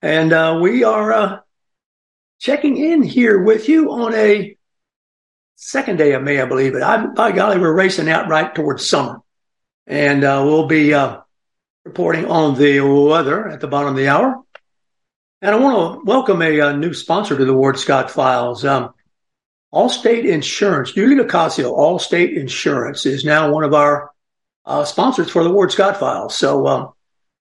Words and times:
And 0.00 0.32
uh, 0.32 0.58
we 0.62 0.84
are 0.84 1.12
uh, 1.12 1.40
checking 2.38 2.76
in 2.76 3.02
here 3.02 3.42
with 3.42 3.68
you 3.68 3.90
on 3.90 4.14
a 4.14 4.56
second 5.56 5.96
day 5.96 6.12
of 6.12 6.22
May, 6.22 6.40
I 6.40 6.44
believe 6.44 6.74
it. 6.76 6.82
I, 6.82 7.06
by 7.06 7.32
golly, 7.32 7.58
we're 7.58 7.74
racing 7.74 8.08
out 8.08 8.28
right 8.28 8.54
towards 8.54 8.86
summer. 8.86 9.20
And 9.86 10.22
uh, 10.22 10.42
we'll 10.44 10.68
be 10.68 10.94
uh, 10.94 11.20
reporting 11.84 12.26
on 12.26 12.56
the 12.56 12.80
weather 12.80 13.48
at 13.48 13.60
the 13.60 13.66
bottom 13.66 13.90
of 13.90 13.96
the 13.96 14.08
hour. 14.08 14.40
And 15.42 15.54
I 15.54 15.58
want 15.58 16.00
to 16.00 16.04
welcome 16.04 16.42
a, 16.42 16.58
a, 16.60 16.76
new 16.76 16.92
sponsor 16.92 17.36
to 17.36 17.44
the 17.44 17.54
Ward 17.54 17.78
Scott 17.78 18.10
Files. 18.10 18.64
Um, 18.64 18.92
Allstate 19.72 20.24
Insurance, 20.24 20.92
Julie 20.92 21.16
Locascio, 21.16 21.76
Allstate 21.76 22.36
Insurance 22.36 23.04
is 23.04 23.24
now 23.24 23.52
one 23.52 23.64
of 23.64 23.74
our 23.74 24.10
uh, 24.64 24.84
sponsors 24.84 25.30
for 25.30 25.44
the 25.44 25.50
Ward 25.50 25.72
Scott 25.72 25.98
Files. 25.98 26.36
So 26.36 26.66
um, 26.66 26.92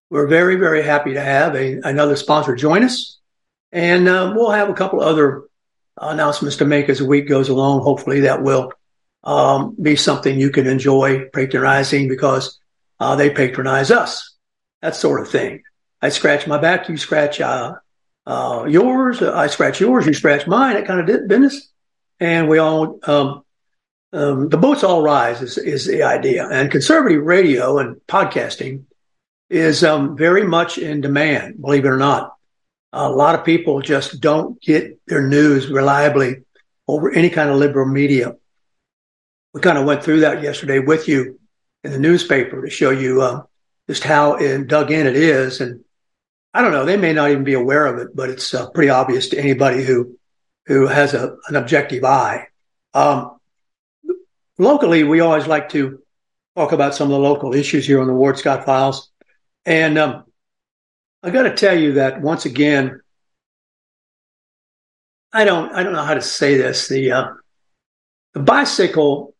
we're 0.09 0.27
very, 0.27 0.55
very 0.55 0.81
happy 0.81 1.13
to 1.13 1.21
have 1.21 1.55
a, 1.55 1.79
another 1.83 2.15
sponsor 2.15 2.55
join 2.55 2.83
us. 2.83 3.17
And 3.71 4.07
uh, 4.07 4.33
we'll 4.35 4.51
have 4.51 4.69
a 4.69 4.73
couple 4.73 5.01
other 5.01 5.43
announcements 5.99 6.57
to 6.57 6.65
make 6.65 6.89
as 6.89 6.99
the 6.99 7.05
week 7.05 7.27
goes 7.27 7.49
along. 7.49 7.81
Hopefully 7.81 8.21
that 8.21 8.43
will 8.43 8.71
um, 9.23 9.75
be 9.81 9.95
something 9.95 10.39
you 10.39 10.49
can 10.49 10.67
enjoy 10.67 11.25
patronizing 11.29 12.07
because 12.07 12.59
uh, 12.99 13.15
they 13.15 13.29
patronize 13.29 13.91
us, 13.91 14.35
that 14.81 14.95
sort 14.95 15.21
of 15.21 15.29
thing. 15.29 15.63
I 16.01 16.09
scratch 16.09 16.47
my 16.47 16.57
back, 16.57 16.87
you 16.87 16.97
scratch 16.97 17.41
uh, 17.41 17.75
uh, 18.25 18.65
yours, 18.67 19.21
I 19.21 19.47
scratch 19.47 19.81
yours, 19.81 20.05
you 20.05 20.13
scratch 20.13 20.47
mine, 20.47 20.75
that 20.75 20.85
kind 20.85 21.09
of 21.09 21.27
business 21.27 21.69
and 22.19 22.47
we 22.47 22.57
all 22.57 22.99
um, 23.03 23.43
um, 24.13 24.49
the 24.49 24.57
boats 24.57 24.83
all 24.83 25.01
rise 25.01 25.41
is, 25.41 25.57
is 25.57 25.85
the 25.85 26.03
idea. 26.03 26.47
And 26.47 26.71
conservative 26.71 27.23
radio 27.23 27.77
and 27.77 27.97
podcasting 28.07 28.85
is 29.49 29.83
um, 29.83 30.17
very 30.17 30.43
much 30.43 30.77
in 30.77 31.01
demand, 31.01 31.61
believe 31.61 31.85
it 31.85 31.89
or 31.89 31.97
not. 31.97 32.33
A 32.93 33.09
lot 33.09 33.35
of 33.35 33.45
people 33.45 33.81
just 33.81 34.19
don't 34.21 34.61
get 34.61 34.99
their 35.07 35.27
news 35.27 35.67
reliably 35.67 36.43
over 36.87 37.11
any 37.11 37.29
kind 37.29 37.49
of 37.49 37.57
liberal 37.57 37.85
media. 37.85 38.35
We 39.53 39.61
kind 39.61 39.77
of 39.77 39.85
went 39.85 40.03
through 40.03 40.21
that 40.21 40.41
yesterday 40.41 40.79
with 40.79 41.07
you 41.07 41.39
in 41.83 41.91
the 41.91 41.99
newspaper 41.99 42.61
to 42.61 42.69
show 42.69 42.91
you 42.91 43.21
uh, 43.21 43.43
just 43.89 44.03
how 44.03 44.35
in, 44.35 44.67
dug 44.67 44.91
in 44.91 45.07
it 45.07 45.15
is. 45.15 45.61
And 45.61 45.83
I 46.53 46.61
don't 46.61 46.71
know, 46.71 46.85
they 46.85 46.97
may 46.97 47.13
not 47.13 47.31
even 47.31 47.43
be 47.43 47.53
aware 47.53 47.85
of 47.85 47.99
it, 47.99 48.15
but 48.15 48.29
it's 48.29 48.53
uh, 48.53 48.69
pretty 48.69 48.89
obvious 48.89 49.29
to 49.29 49.39
anybody 49.39 49.83
who 49.83 50.17
who 50.65 50.85
has 50.85 51.13
a, 51.13 51.37
an 51.47 51.55
objective 51.55 52.03
eye. 52.03 52.47
Um, 52.93 53.39
locally, 54.57 55.03
we 55.05 55.21
always 55.21 55.47
like 55.47 55.69
to 55.69 56.01
talk 56.57 56.73
about 56.73 56.93
some 56.93 57.07
of 57.07 57.11
the 57.11 57.19
local 57.19 57.53
issues 57.53 57.87
here 57.87 58.01
on 58.01 58.07
the 58.07 58.13
Ward 58.13 58.37
Scott 58.37 58.65
Files. 58.65 59.09
And 59.67 59.97
um, 59.97 60.23
I 61.21 61.29
got 61.29 61.43
to 61.43 61.53
tell 61.53 61.77
you 61.77 61.93
that 61.95 62.21
once 62.21 62.45
again, 62.45 63.01
I 65.33 65.43
don't 65.43 65.73
I 65.73 65.83
don't 65.83 65.91
know 65.91 66.03
how 66.03 66.13
to 66.13 66.21
say 66.21 66.55
this. 66.55 66.87
The 66.87 67.11
uh, 67.11 67.27
the 68.33 68.39
bicycle 68.39 69.35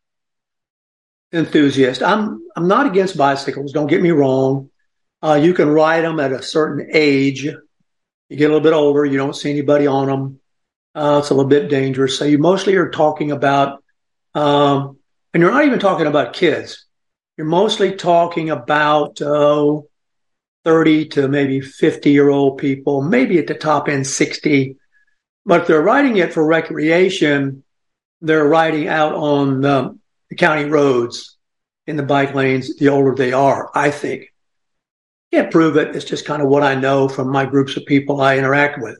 enthusiast. 1.32 2.04
I'm 2.04 2.42
I'm 2.58 2.68
not 2.68 2.88
against 2.88 3.18
bicycles. 3.18 3.72
Don't 3.72 3.88
get 3.88 4.02
me 4.02 4.12
wrong. 4.12 4.70
Uh, 5.24 5.40
you 5.42 5.54
can 5.54 5.70
ride 5.70 6.04
them 6.04 6.20
at 6.20 6.34
a 6.34 6.44
certain 6.44 6.90
age. 6.92 7.46
You 7.46 8.36
get 8.36 8.50
a 8.50 8.54
little 8.54 8.60
bit 8.60 8.74
older, 8.74 9.06
you 9.06 9.18
don't 9.18 9.36
see 9.36 9.50
anybody 9.50 9.88
on 9.88 10.08
them. 10.08 10.40
Uh, 10.94 11.20
it's 11.20 11.30
a 11.30 11.34
little 11.34 11.50
bit 11.50 11.70
dangerous. 11.70 12.20
So 12.20 12.26
you 12.26 12.38
mostly 12.38 12.76
are 12.76 12.90
talking 12.90 13.32
about, 13.32 13.82
um, 14.36 14.98
and 15.34 15.42
you're 15.42 15.52
not 15.52 15.64
even 15.64 15.80
talking 15.80 16.08
about 16.08 16.34
kids. 16.34 16.86
You're 17.38 17.48
mostly 17.48 17.96
talking 17.96 18.50
about 18.50 19.22
oh, 19.22 19.88
30 20.68 21.08
to 21.08 21.30
maybe 21.30 21.62
50 21.62 22.12
year 22.12 22.28
old 22.28 22.58
people, 22.58 23.02
maybe 23.02 23.40
at 23.40 23.48
the 23.48 23.54
top 23.54 23.88
end 23.88 24.06
60. 24.06 24.76
But 25.46 25.62
if 25.62 25.68
they're 25.68 25.82
riding 25.82 26.18
it 26.18 26.34
for 26.34 26.46
recreation, 26.46 27.64
they're 28.20 28.46
riding 28.46 28.90
out 28.90 29.14
on 29.14 29.62
the, 29.62 29.98
the 30.30 30.36
county 30.36 30.66
roads 30.66 31.38
in 31.86 31.96
the 31.96 32.04
bike 32.04 32.36
lanes 32.36 32.76
the 32.76 32.90
older 32.90 33.16
they 33.16 33.32
are, 33.32 33.72
I 33.74 33.92
think. 33.92 34.34
Can't 35.32 35.50
prove 35.50 35.78
it. 35.78 35.96
It's 35.96 36.04
just 36.04 36.26
kind 36.26 36.42
of 36.42 36.50
what 36.50 36.64
I 36.64 36.76
know 36.76 37.08
from 37.08 37.32
my 37.32 37.46
groups 37.46 37.78
of 37.78 37.86
people 37.86 38.20
I 38.20 38.38
interact 38.38 38.82
with. 38.82 39.00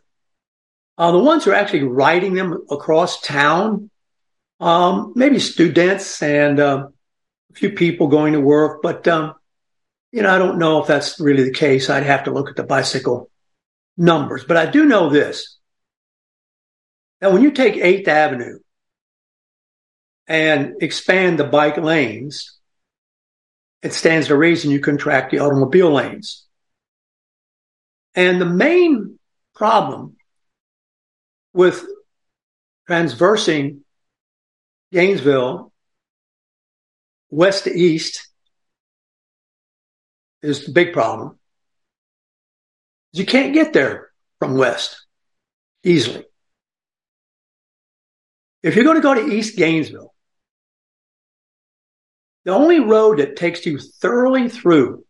Uh, 0.98 1.12
the 1.12 1.20
ones 1.20 1.44
who 1.44 1.52
are 1.52 1.56
actually 1.56 1.84
riding 1.84 2.34
them 2.34 2.64
across 2.72 3.20
town, 3.20 3.90
um, 4.62 5.12
maybe 5.18 5.38
students 5.38 6.24
and 6.24 6.62
uh, 6.62 6.88
a 7.52 7.54
few 7.54 7.72
people 7.72 8.08
going 8.08 8.32
to 8.32 8.40
work, 8.40 8.82
but 8.82 9.06
um, 9.10 9.34
you 10.12 10.22
know, 10.22 10.34
I 10.34 10.38
don't 10.38 10.60
know 10.60 10.82
if 10.82 10.88
that's 10.88 11.20
really 11.20 11.44
the 11.44 11.54
case. 11.54 11.90
I'd 11.90 12.04
have 12.04 12.24
to 12.26 12.32
look 12.32 12.50
at 12.50 12.56
the 12.56 12.64
bicycle 12.64 13.30
numbers, 13.98 14.44
but 14.46 14.58
I 14.58 14.66
do 14.66 14.86
know 14.86 15.10
this: 15.10 15.58
Now, 17.22 17.32
when 17.32 17.42
you 17.42 17.52
take 17.52 17.76
Eighth 17.78 18.08
Avenue 18.08 18.60
and 20.28 20.76
expand 20.82 21.40
the 21.40 21.44
bike 21.44 21.78
lanes, 21.78 22.58
it 23.82 23.94
stands 23.94 24.28
to 24.28 24.38
reason 24.38 24.72
you 24.72 24.80
contract 24.80 25.32
the 25.32 25.40
automobile 25.40 25.92
lanes. 25.92 26.46
And 28.16 28.42
the 28.42 28.46
main 28.46 29.20
problem 29.56 30.16
with 31.54 31.86
transversing 32.88 33.84
Gainesville 34.92 35.72
west 37.30 37.66
to 37.66 37.72
east 37.72 38.28
is 40.42 40.66
the 40.66 40.72
big 40.72 40.94
problem. 40.94 41.38
You 43.14 43.26
can't 43.26 43.54
get 43.54 43.74
there 43.74 44.12
from 44.40 44.58
west 44.58 45.06
easily. 45.84 46.26
If 48.64 48.76
you're 48.76 48.86
going 48.86 48.98
to 48.98 49.02
go 49.02 49.14
to 49.14 49.34
East 49.34 49.58
Gainesville, 49.58 50.14
the 52.46 52.52
only 52.52 52.80
road 52.80 53.20
that 53.20 53.36
takes 53.36 53.66
you 53.66 53.80
thoroughly 53.80 54.50
through 54.50 55.06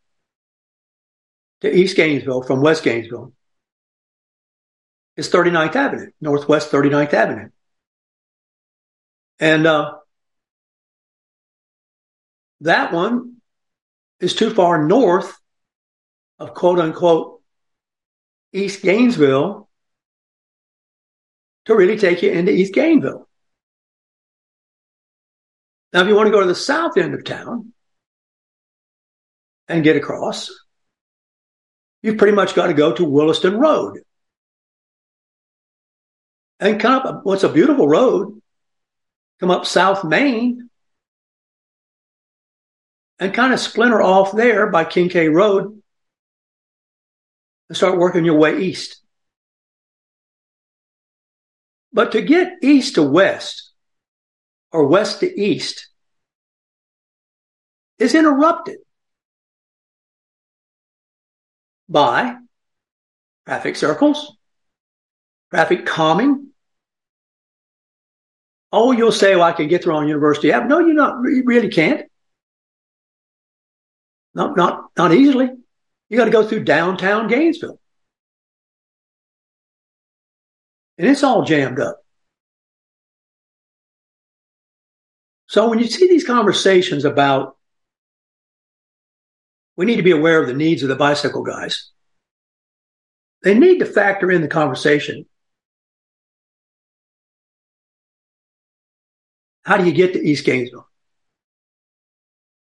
to 1.61 1.71
East 1.73 1.95
Gainesville 1.95 2.43
from 2.43 2.61
West 2.61 2.83
Gainesville 2.83 3.33
is 5.15 5.29
39th 5.29 5.75
Avenue, 5.75 6.11
Northwest 6.21 6.71
39th 6.71 7.13
Avenue. 7.13 7.49
And 9.39 9.67
uh, 9.67 9.93
that 12.61 12.91
one 12.91 13.36
is 14.19 14.33
too 14.33 14.49
far 14.49 14.85
north 14.85 15.37
of 16.39 16.53
quote 16.53 16.79
unquote 16.79 17.41
East 18.53 18.81
Gainesville 18.81 19.69
to 21.65 21.75
really 21.75 21.97
take 21.97 22.21
you 22.21 22.31
into 22.31 22.51
East 22.51 22.73
Gainesville. 22.73 23.27
Now, 25.93 26.01
if 26.01 26.07
you 26.07 26.15
want 26.15 26.27
to 26.27 26.31
go 26.31 26.41
to 26.41 26.47
the 26.47 26.55
south 26.55 26.97
end 26.97 27.13
of 27.13 27.23
town 27.23 27.73
and 29.67 29.83
get 29.83 29.95
across, 29.95 30.49
you've 32.01 32.17
pretty 32.17 32.35
much 32.35 32.55
got 32.55 32.67
to 32.67 32.73
go 32.73 32.93
to 32.93 33.03
Williston 33.03 33.57
Road 33.57 33.99
and 36.59 36.79
come 36.79 37.05
up 37.05 37.21
what's 37.23 37.43
a 37.43 37.49
beautiful 37.49 37.87
road, 37.87 38.41
come 39.39 39.51
up 39.51 39.65
South 39.65 40.03
Main 40.03 40.66
and 43.19 43.33
kind 43.33 43.53
of 43.53 43.59
splinter 43.59 44.01
off 44.01 44.31
there 44.31 44.67
by 44.67 44.85
Kincaid 44.85 45.33
Road 45.33 45.81
and 47.69 47.77
start 47.77 47.97
working 47.97 48.25
your 48.25 48.37
way 48.37 48.61
east. 48.61 49.01
But 51.91 52.11
to 52.11 52.21
get 52.21 52.57
east 52.61 52.95
to 52.95 53.03
west 53.03 53.71
or 54.71 54.87
west 54.87 55.21
to 55.21 55.39
east 55.41 55.89
is 57.97 58.13
interrupted 58.13 58.77
by 61.89 62.35
traffic 63.45 63.75
circles, 63.75 64.37
traffic 65.49 65.85
calming, 65.85 66.47
Oh, 68.71 68.91
you'll 68.91 69.11
say, 69.11 69.35
well, 69.35 69.45
I 69.45 69.53
can 69.53 69.67
get 69.69 69.83
there 69.83 69.93
on 69.93 70.07
University 70.07 70.51
Ave. 70.51 70.67
No, 70.67 70.79
you're 70.79 70.93
not. 70.93 71.23
You 71.23 71.43
really 71.45 71.69
can't. 71.69 72.05
Not, 74.37 74.55
not, 74.55 74.91
not 74.95 75.15
easily. 75.15 75.49
You 76.09 76.17
got 76.17 76.25
to 76.25 76.31
go 76.31 76.47
through 76.47 76.63
downtown 76.63 77.27
Gainesville. 77.27 77.79
And 80.99 81.07
it's 81.07 81.23
all 81.23 81.43
jammed 81.43 81.79
up. 81.79 81.97
So 85.47 85.67
when 85.69 85.79
you 85.79 85.87
see 85.87 86.07
these 86.07 86.23
conversations 86.23 87.03
about 87.03 87.57
we 89.75 89.85
need 89.85 89.95
to 89.95 90.03
be 90.03 90.11
aware 90.11 90.39
of 90.39 90.47
the 90.47 90.53
needs 90.53 90.83
of 90.83 90.89
the 90.89 90.95
bicycle 90.95 91.43
guys, 91.43 91.89
they 93.41 93.57
need 93.57 93.79
to 93.79 93.85
factor 93.85 94.31
in 94.31 94.41
the 94.41 94.47
conversation 94.47 95.25
How 99.63 99.75
do 99.75 99.85
you 99.85 99.91
get 99.91 100.13
to 100.13 100.25
East 100.25 100.45
Gainesville? 100.45 100.87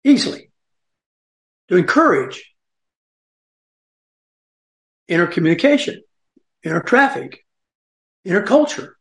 Easily. 0.02 0.49
To 1.70 1.76
encourage 1.76 2.52
intercommunication 5.08 5.98
inner 6.62 6.80
traffic, 6.80 7.44
inner 8.24 8.42
culture. 8.42 8.96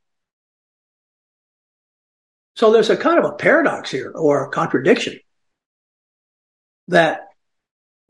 So 2.55 2.71
there's 2.71 2.89
a 2.89 2.97
kind 2.97 3.19
of 3.19 3.25
a 3.25 3.33
paradox 3.33 3.91
here 3.91 4.11
or 4.11 4.45
a 4.45 4.49
contradiction 4.49 5.19
that 6.89 7.21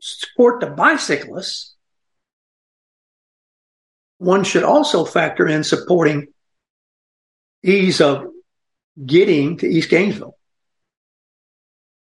support 0.00 0.60
the 0.60 0.66
bicyclists, 0.66 1.74
one 4.18 4.44
should 4.44 4.64
also 4.64 5.04
factor 5.04 5.46
in 5.46 5.62
supporting 5.62 6.28
ease 7.62 8.00
of 8.00 8.26
getting 9.04 9.58
to 9.58 9.66
East 9.66 9.90
Gainesville, 9.90 10.36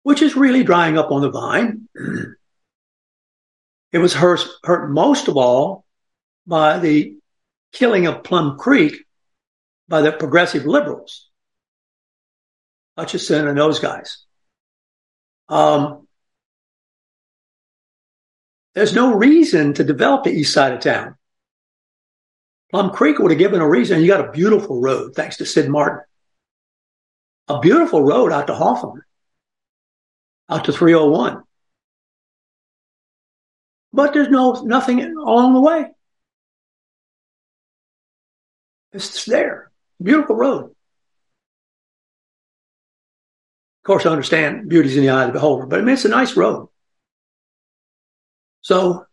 which 0.03 0.21
is 0.21 0.35
really 0.35 0.63
drying 0.63 0.97
up 0.97 1.11
on 1.11 1.21
the 1.21 1.31
vine. 1.31 1.87
it 3.91 3.97
was 3.97 4.13
hurt, 4.13 4.41
hurt 4.63 4.89
most 4.89 5.27
of 5.27 5.37
all 5.37 5.85
by 6.45 6.79
the 6.79 7.17
killing 7.71 8.07
of 8.07 8.23
Plum 8.23 8.57
Creek 8.57 9.05
by 9.87 10.01
the 10.01 10.11
progressive 10.11 10.65
liberals, 10.65 11.29
Hutchinson 12.97 13.47
and 13.47 13.57
those 13.57 13.79
guys. 13.79 14.25
Um, 15.47 16.07
there's 18.75 18.93
no 18.93 19.15
reason 19.15 19.73
to 19.73 19.83
develop 19.83 20.23
the 20.23 20.31
east 20.31 20.53
side 20.53 20.73
of 20.73 20.79
town. 20.79 21.15
Plum 22.69 22.91
Creek 22.91 23.17
would 23.17 23.31
have 23.31 23.39
given 23.39 23.61
a 23.61 23.67
reason. 23.67 23.99
You 24.01 24.07
got 24.07 24.29
a 24.29 24.31
beautiful 24.31 24.79
road, 24.79 25.15
thanks 25.15 25.37
to 25.37 25.45
Sid 25.45 25.69
Martin. 25.69 26.03
A 27.47 27.59
beautiful 27.59 28.03
road 28.03 28.31
out 28.31 28.45
to 28.45 28.53
Hawthorne, 28.53 29.01
out 30.47 30.65
to 30.65 30.71
301. 30.71 31.41
But 33.99 34.13
there's 34.13 34.29
no 34.29 34.53
nothing 34.63 35.01
along 35.01 35.53
the 35.53 35.59
way. 35.59 35.87
It's 38.93 39.25
there. 39.25 39.71
Beautiful 40.01 40.37
road. 40.37 40.67
Of 40.67 40.73
course, 43.83 44.05
I 44.05 44.11
understand 44.11 44.69
beauty's 44.69 44.95
in 44.95 45.03
the 45.03 45.09
eye 45.09 45.23
of 45.23 45.27
the 45.27 45.33
beholder, 45.33 45.65
but 45.65 45.79
I 45.79 45.81
mean, 45.81 45.95
it's 45.95 46.05
a 46.05 46.07
nice 46.07 46.37
road. 46.37 46.69
So, 48.61 49.05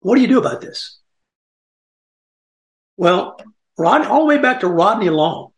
what 0.00 0.14
do 0.14 0.22
you 0.22 0.28
do 0.28 0.38
about 0.38 0.62
this? 0.62 0.98
Well, 2.96 3.38
Rod, 3.76 4.06
all 4.06 4.20
the 4.20 4.34
way 4.34 4.38
back 4.38 4.60
to 4.60 4.66
Rodney 4.66 5.10
Long, 5.10 5.52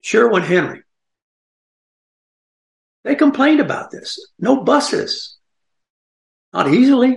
Sherwin 0.00 0.42
Henry, 0.42 0.82
they 3.04 3.14
complained 3.14 3.60
about 3.60 3.90
this. 3.90 4.18
No 4.38 4.62
buses, 4.62 5.38
not 6.52 6.72
easily. 6.72 7.16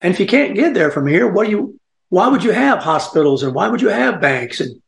And 0.00 0.12
if 0.12 0.20
you 0.20 0.26
can't 0.26 0.54
get 0.54 0.74
there 0.74 0.90
from 0.90 1.06
here, 1.06 1.30
what 1.30 1.44
do 1.44 1.50
you? 1.50 1.80
Why 2.08 2.28
would 2.28 2.44
you 2.44 2.52
have 2.52 2.78
hospitals 2.78 3.42
and 3.42 3.54
why 3.54 3.68
would 3.68 3.82
you 3.82 3.88
have 3.88 4.20
banks 4.20 4.60
and 4.60 4.80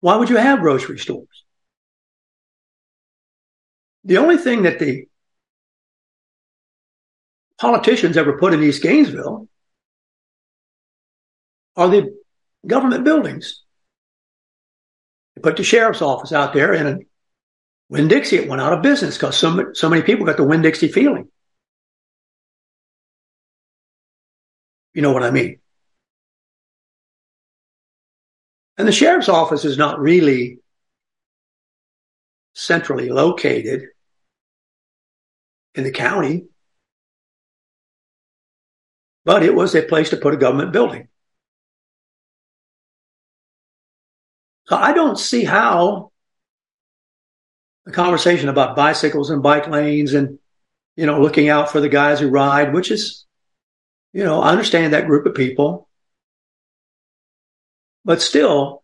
why 0.00 0.16
would 0.16 0.28
you 0.28 0.36
have 0.36 0.60
grocery 0.60 0.98
stores? 0.98 1.44
The 4.04 4.18
only 4.18 4.38
thing 4.38 4.62
that 4.62 4.78
the 4.78 5.06
politicians 7.58 8.16
ever 8.16 8.38
put 8.38 8.54
in 8.54 8.62
East 8.62 8.82
Gainesville 8.82 9.48
are 11.76 11.88
the 11.88 12.16
government 12.66 13.04
buildings. 13.04 13.62
They 15.34 15.42
put 15.42 15.56
the 15.56 15.62
sheriff's 15.64 16.02
office 16.02 16.32
out 16.32 16.52
there 16.52 16.72
and 16.72 17.04
Winn 17.88 18.08
Dixie 18.08 18.36
it 18.36 18.48
went 18.48 18.60
out 18.60 18.72
of 18.72 18.82
business 18.82 19.16
because 19.16 19.36
so, 19.36 19.72
so 19.72 19.88
many 19.88 20.02
people 20.02 20.26
got 20.26 20.36
the 20.36 20.44
Winn 20.44 20.62
Dixie 20.62 20.88
feeling. 20.88 21.28
You 24.92 25.02
know 25.02 25.12
what 25.12 25.22
I 25.22 25.30
mean? 25.30 25.60
And 28.76 28.86
the 28.86 28.92
sheriff's 28.92 29.28
office 29.28 29.64
is 29.64 29.78
not 29.78 30.00
really 30.00 30.58
centrally 32.54 33.08
located 33.08 33.84
in 35.74 35.84
the 35.84 35.92
county, 35.92 36.46
but 39.24 39.42
it 39.42 39.54
was 39.54 39.74
a 39.74 39.82
place 39.82 40.10
to 40.10 40.16
put 40.16 40.34
a 40.34 40.36
government 40.36 40.72
building. 40.72 41.08
So 44.68 44.76
I 44.76 44.92
don't 44.92 45.18
see 45.18 45.44
how 45.44 46.12
conversation 47.92 48.48
about 48.48 48.76
bicycles 48.76 49.30
and 49.30 49.42
bike 49.42 49.68
lanes 49.68 50.14
and, 50.14 50.38
you 50.96 51.06
know, 51.06 51.20
looking 51.20 51.48
out 51.48 51.70
for 51.70 51.80
the 51.80 51.88
guys 51.88 52.20
who 52.20 52.28
ride, 52.28 52.72
which 52.72 52.90
is, 52.90 53.26
you 54.12 54.24
know, 54.24 54.40
I 54.40 54.50
understand 54.50 54.92
that 54.92 55.06
group 55.06 55.26
of 55.26 55.34
people, 55.34 55.88
but 58.04 58.20
still, 58.20 58.82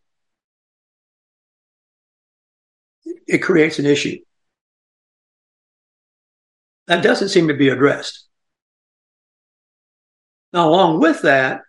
it 3.27 3.39
creates 3.39 3.79
an 3.79 3.87
issue. 3.87 4.19
That 6.87 7.03
doesn't 7.03 7.31
seem 7.31 7.49
to 7.49 7.55
be 7.55 7.71
addressed. 7.71 8.27
Now, 10.53 10.69
along 10.69 11.01
with 11.01 11.23
that, 11.23 11.63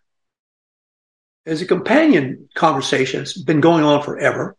is 1.45 1.61
a 1.61 1.65
companion 1.65 2.49
conversation 2.55 3.19
that's 3.19 3.41
been 3.41 3.61
going 3.61 3.83
on 3.83 4.03
forever. 4.03 4.57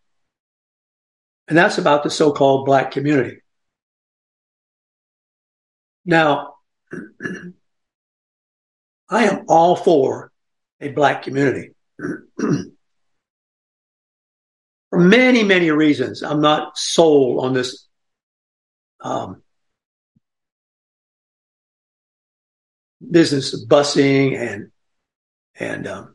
And 1.48 1.56
that's 1.56 1.78
about 1.78 2.02
the 2.02 2.10
so 2.10 2.32
called 2.32 2.66
black 2.66 2.90
community. 2.90 3.38
Now, 6.04 6.54
I 9.08 9.24
am 9.24 9.44
all 9.48 9.76
for 9.76 10.32
a 10.80 10.88
black 10.88 11.22
community. 11.22 11.70
for 14.96 15.00
many, 15.00 15.44
many 15.44 15.70
reasons. 15.70 16.22
I'm 16.22 16.40
not 16.40 16.78
sold 16.78 17.44
on 17.44 17.52
this 17.52 17.86
um, 19.00 19.42
business 23.10 23.52
of 23.54 23.68
busing 23.68 24.36
and 24.38 24.70
and 25.58 25.86
um, 25.86 26.14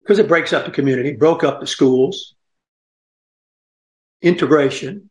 because 0.00 0.18
it 0.18 0.28
breaks 0.28 0.52
up 0.52 0.64
the 0.64 0.70
community, 0.70 1.12
broke 1.12 1.44
up 1.44 1.60
the 1.60 1.66
schools, 1.66 2.34
integration 4.20 5.10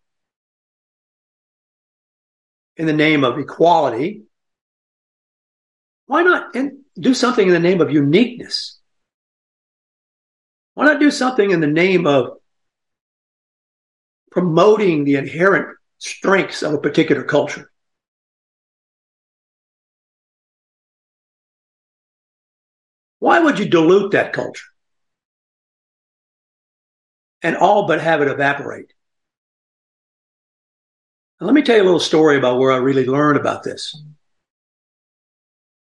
in 2.75 2.85
the 2.85 2.93
name 2.93 3.23
of 3.23 3.37
equality. 3.39 4.23
Why 6.05 6.23
not 6.23 6.55
do 6.99 7.13
something 7.13 7.47
in 7.47 7.53
the 7.53 7.59
name 7.59 7.81
of 7.81 7.91
uniqueness? 7.91 8.79
Why 10.75 10.85
not 10.85 10.99
do 10.99 11.11
something 11.11 11.51
in 11.51 11.59
the 11.59 11.67
name 11.67 12.05
of 12.05 12.37
promoting 14.31 15.03
the 15.03 15.15
inherent 15.15 15.75
strengths 15.97 16.61
of 16.61 16.73
a 16.73 16.77
particular 16.79 17.23
culture? 17.23 17.71
Why 23.19 23.39
would 23.39 23.57
you 23.57 23.67
dilute 23.67 24.11
that 24.11 24.31
culture 24.31 24.67
and 27.41 27.57
all 27.57 27.87
but 27.87 27.99
have 27.99 28.21
it 28.21 28.27
evaporate? 28.27 28.93
Let 31.39 31.53
me 31.53 31.61
tell 31.61 31.75
you 31.75 31.83
a 31.83 31.85
little 31.85 31.99
story 31.99 32.37
about 32.37 32.57
where 32.57 32.71
I 32.71 32.77
really 32.77 33.05
learned 33.05 33.37
about 33.37 33.63
this. 33.63 33.95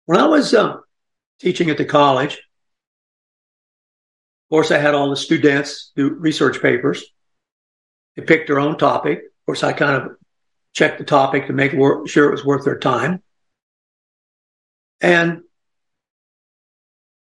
When 0.05 0.19
I 0.19 0.25
was 0.25 0.53
uh, 0.53 0.77
teaching 1.39 1.69
at 1.69 1.77
the 1.77 1.85
college, 1.85 2.33
of 2.33 2.39
course, 4.49 4.71
I 4.71 4.79
had 4.79 4.95
all 4.95 5.09
the 5.09 5.15
students 5.15 5.93
do 5.95 6.09
research 6.09 6.61
papers. 6.61 7.05
They 8.15 8.23
picked 8.23 8.47
their 8.47 8.59
own 8.59 8.77
topic. 8.77 9.19
Of 9.19 9.45
course, 9.45 9.63
I 9.63 9.71
kind 9.71 9.95
of 9.95 10.17
checked 10.73 10.97
the 10.97 11.05
topic 11.05 11.47
to 11.47 11.53
make 11.53 11.71
sure 11.71 12.27
it 12.27 12.31
was 12.31 12.43
worth 12.43 12.65
their 12.65 12.79
time. 12.79 13.23
And 14.99 15.43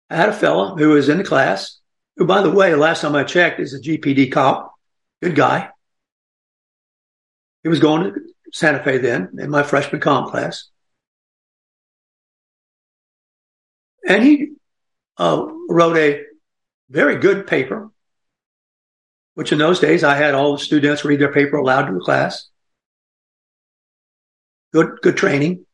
I 0.08 0.16
had 0.16 0.30
a 0.30 0.32
fella 0.32 0.74
who 0.76 0.90
was 0.90 1.10
in 1.10 1.18
the 1.18 1.24
class, 1.24 1.78
who, 2.16 2.24
by 2.24 2.40
the 2.40 2.50
way, 2.50 2.70
the 2.70 2.78
last 2.78 3.02
time 3.02 3.14
I 3.14 3.24
checked, 3.24 3.60
is 3.60 3.74
a 3.74 3.80
GPD 3.80 4.32
cop, 4.32 4.72
good 5.22 5.34
guy. 5.34 5.68
He 7.66 7.68
was 7.68 7.80
going 7.80 8.04
to 8.04 8.20
Santa 8.52 8.80
Fe 8.84 8.98
then 8.98 9.30
in 9.40 9.50
my 9.50 9.64
freshman 9.64 10.00
comp 10.00 10.30
class. 10.30 10.68
And 14.08 14.22
he 14.22 14.52
uh, 15.16 15.48
wrote 15.68 15.96
a 15.96 16.22
very 16.88 17.16
good 17.16 17.48
paper, 17.48 17.90
which 19.34 19.50
in 19.50 19.58
those 19.58 19.80
days 19.80 20.04
I 20.04 20.14
had 20.14 20.32
all 20.32 20.52
the 20.52 20.62
students 20.62 21.04
read 21.04 21.18
their 21.18 21.32
paper 21.32 21.56
aloud 21.56 21.86
to 21.86 21.94
the 21.94 21.98
class. 21.98 22.46
Good, 24.72 25.00
good 25.02 25.16
training 25.16 25.66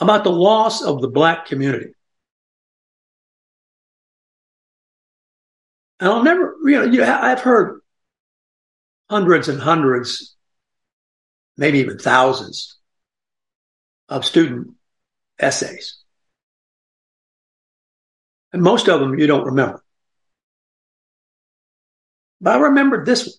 about 0.00 0.24
the 0.24 0.32
loss 0.32 0.82
of 0.82 1.00
the 1.00 1.06
black 1.06 1.46
community. 1.46 1.94
And 6.00 6.08
I'll 6.08 6.24
never, 6.24 6.56
you 6.64 6.90
know, 6.90 7.20
I've 7.22 7.42
heard 7.42 7.82
hundreds 9.08 9.48
and 9.48 9.60
hundreds 9.60 10.36
maybe 11.56 11.78
even 11.78 11.98
thousands 11.98 12.76
of 14.08 14.24
student 14.24 14.74
essays. 15.38 15.98
And 18.52 18.62
most 18.62 18.88
of 18.88 19.00
them 19.00 19.18
you 19.18 19.26
don't 19.26 19.46
remember. 19.46 19.82
But 22.40 22.56
I 22.56 22.58
remembered 22.60 23.06
this 23.06 23.26
one. 23.26 23.34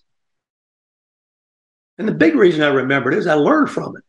And 1.98 2.08
the 2.08 2.12
big 2.12 2.34
reason 2.36 2.62
I 2.62 2.68
remembered 2.68 3.14
it 3.14 3.18
is 3.18 3.26
I 3.26 3.34
learned 3.34 3.70
from 3.70 3.96
it. 3.96 4.04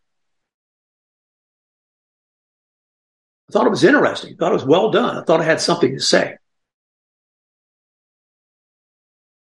I 3.50 3.52
thought 3.52 3.66
it 3.66 3.72
was 3.72 3.84
interesting. 3.84 4.34
I 4.34 4.38
thought 4.38 4.52
it 4.52 4.54
was 4.54 4.66
well 4.66 4.92
done. 4.92 5.18
I 5.18 5.24
thought 5.24 5.42
I 5.42 5.46
had 5.46 5.62
something 5.62 5.94
to 5.96 6.00
say. 6.00 6.36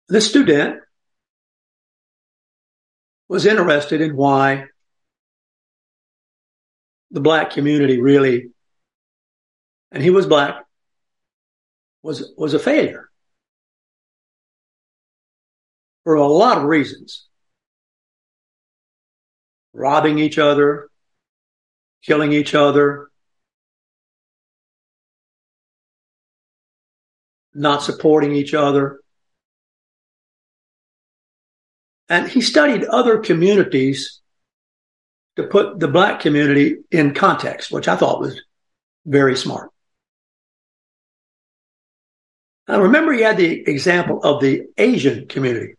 This 0.08 0.28
student 0.28 0.80
was 3.28 3.46
interested 3.46 4.00
in 4.00 4.16
why 4.16 4.66
the 7.10 7.20
black 7.20 7.50
community 7.50 8.00
really, 8.00 8.50
and 9.92 10.02
he 10.02 10.10
was 10.10 10.26
black, 10.26 10.64
was, 12.02 12.32
was 12.36 12.54
a 12.54 12.58
failure 12.58 13.08
for 16.04 16.14
a 16.14 16.26
lot 16.26 16.56
of 16.56 16.64
reasons. 16.64 17.26
Robbing 19.74 20.18
each 20.18 20.38
other, 20.38 20.88
killing 22.02 22.32
each 22.32 22.54
other, 22.54 23.10
not 27.54 27.82
supporting 27.82 28.34
each 28.34 28.54
other. 28.54 29.00
And 32.08 32.28
he 32.28 32.40
studied 32.40 32.84
other 32.84 33.18
communities 33.18 34.20
to 35.36 35.44
put 35.44 35.78
the 35.78 35.88
black 35.88 36.20
community 36.20 36.78
in 36.90 37.14
context, 37.14 37.70
which 37.70 37.86
I 37.86 37.96
thought 37.96 38.20
was 38.20 38.40
very 39.06 39.36
smart. 39.36 39.70
I 42.66 42.76
remember 42.76 43.12
he 43.12 43.22
had 43.22 43.36
the 43.36 43.68
example 43.68 44.22
of 44.22 44.42
the 44.42 44.66
Asian 44.76 45.26
community 45.26 45.74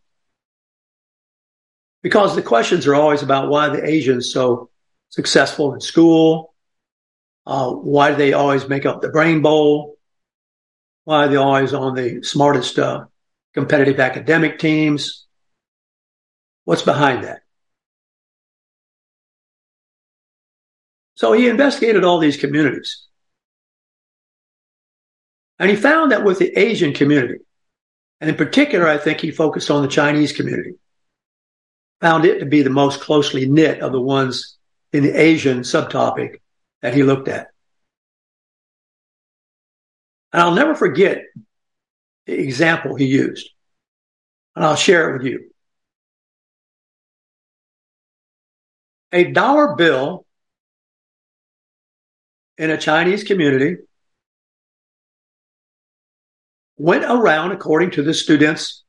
because 2.02 2.36
the 2.36 2.42
questions 2.42 2.88
are 2.88 2.96
always 2.96 3.22
about 3.22 3.50
why 3.50 3.70
the 3.70 3.88
Asians 3.88 4.32
so 4.32 4.70
successful 5.10 5.74
in 5.74 5.82
school, 5.82 6.54
uh, 7.46 7.72
why 7.72 8.12
do 8.12 8.16
they 8.16 8.34
always 8.34 8.68
make 8.68 8.86
up 8.86 9.02
the 9.02 9.10
brain 9.10 9.42
bowl, 9.42 9.98
why 11.04 11.26
are 11.26 11.28
they 11.28 11.36
always 11.36 11.74
on 11.74 11.96
the 11.96 12.24
smartest 12.24 12.80
uh, 12.80 13.06
competitive 13.54 14.00
academic 14.00 14.58
teams, 14.60 15.28
What's 16.70 16.84
behind 16.84 17.24
that? 17.24 17.42
So 21.16 21.34
he 21.34 21.48
investigated 21.48 22.04
all 22.04 22.20
these 22.20 22.38
communities. 22.38 23.08
And 25.58 25.72
he 25.72 25.76
found 25.76 26.12
that 26.12 26.24
with 26.24 26.38
the 26.38 26.56
Asian 26.56 26.94
community, 26.94 27.40
and 28.22 28.30
in 28.30 28.36
particular, 28.36 28.88
I 28.88 29.00
think 29.00 29.20
he 29.20 29.32
focused 29.32 29.72
on 29.72 29.82
the 29.82 29.88
Chinese 29.88 30.32
community, 30.32 30.76
found 32.02 32.26
it 32.26 32.38
to 32.38 32.46
be 32.46 32.62
the 32.62 32.70
most 32.70 33.02
closely 33.02 33.50
knit 33.50 33.82
of 33.82 33.92
the 33.92 34.00
ones 34.00 34.60
in 34.94 35.02
the 35.02 35.20
Asian 35.20 35.62
subtopic 35.62 36.36
that 36.84 36.94
he 36.94 37.02
looked 37.02 37.30
at. 37.30 37.48
And 40.34 40.44
I'll 40.44 40.54
never 40.54 40.76
forget 40.76 41.24
the 42.28 42.34
example 42.34 42.94
he 42.94 43.08
used. 43.08 43.50
And 44.56 44.64
I'll 44.64 44.76
share 44.76 45.10
it 45.10 45.18
with 45.18 45.26
you. 45.26 45.49
A 49.12 49.32
dollar 49.32 49.76
bill 49.76 50.26
in 52.58 52.70
a 52.70 52.78
Chinese 52.78 53.24
community 53.24 53.78
went 56.78 57.04
around, 57.06 57.52
according 57.52 57.92
to 57.92 58.04
the 58.04 58.14
students' 58.14 58.84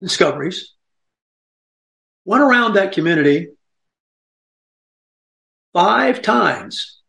discoveries, 0.00 0.74
went 2.24 2.42
around 2.42 2.74
that 2.74 2.92
community 2.92 3.48
five 5.72 6.22
times 6.22 7.00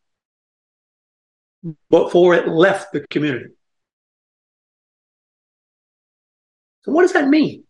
before 1.89 2.33
it 2.33 2.47
left 2.47 2.91
the 2.91 3.05
community. 3.09 3.53
So, 6.83 6.91
what 6.91 7.01
does 7.03 7.13
that 7.13 7.27
mean? 7.27 7.66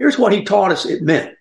Here's 0.00 0.18
what 0.18 0.32
he 0.32 0.44
taught 0.44 0.72
us 0.72 0.86
it 0.86 1.02
meant. 1.02 1.34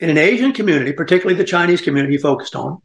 In 0.00 0.10
an 0.10 0.18
Asian 0.18 0.52
community, 0.52 0.92
particularly 0.92 1.38
the 1.38 1.44
Chinese 1.44 1.80
community 1.80 2.14
he 2.14 2.18
focused 2.18 2.56
on, 2.56 2.82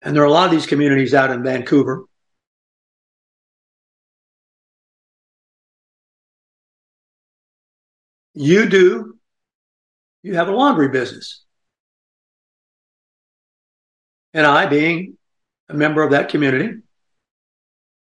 and 0.00 0.14
there 0.14 0.22
are 0.22 0.26
a 0.26 0.30
lot 0.30 0.46
of 0.46 0.52
these 0.52 0.66
communities 0.66 1.12
out 1.12 1.32
in 1.32 1.42
Vancouver. 1.42 2.04
You 8.34 8.68
do, 8.68 9.18
you 10.22 10.34
have 10.36 10.48
a 10.48 10.52
laundry 10.52 10.88
business. 10.88 11.44
And 14.32 14.46
I, 14.46 14.66
being 14.66 15.16
a 15.68 15.74
member 15.74 16.02
of 16.02 16.12
that 16.12 16.28
community, 16.28 16.78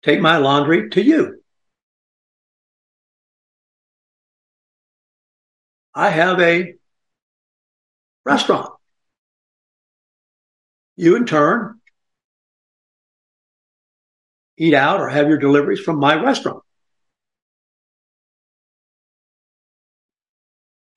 take 0.02 0.21
my 0.21 0.37
laundry 0.37 0.90
to 0.90 1.02
you. 1.02 1.44
I 5.95 6.11
have 6.11 6.41
a 6.41 6.75
restaurant. 8.25 8.71
You 10.97 11.17
in 11.17 11.27
turn 11.27 11.81
eat 14.57 14.75
out 14.75 15.01
or 15.01 15.09
have 15.09 15.29
your 15.29 15.39
deliveries 15.39 15.81
from 15.81 15.99
my 15.99 16.15
restaurant. 16.21 16.63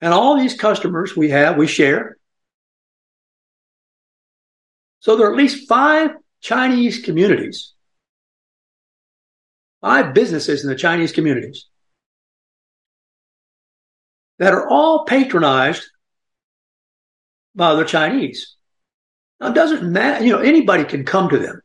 And 0.00 0.14
all 0.14 0.36
these 0.36 0.54
customers 0.54 1.16
we 1.16 1.30
have, 1.30 1.56
we 1.56 1.66
share. 1.66 2.16
So 5.00 5.16
there 5.16 5.26
are 5.26 5.32
at 5.32 5.36
least 5.36 5.68
five 5.68 6.10
Chinese 6.40 7.00
communities, 7.00 7.72
five 9.80 10.14
businesses 10.14 10.62
in 10.62 10.70
the 10.70 10.76
Chinese 10.76 11.10
communities 11.10 11.66
that 14.38 14.54
are 14.54 14.68
all 14.68 15.04
patronized 15.04 15.88
by 17.54 17.74
the 17.74 17.84
Chinese. 17.84 18.54
Now, 19.40 19.48
it 19.48 19.54
doesn't 19.54 19.90
matter, 19.90 20.24
you 20.24 20.32
know, 20.32 20.38
anybody 20.38 20.84
can 20.84 21.04
come 21.04 21.28
to 21.30 21.38
them. 21.38 21.60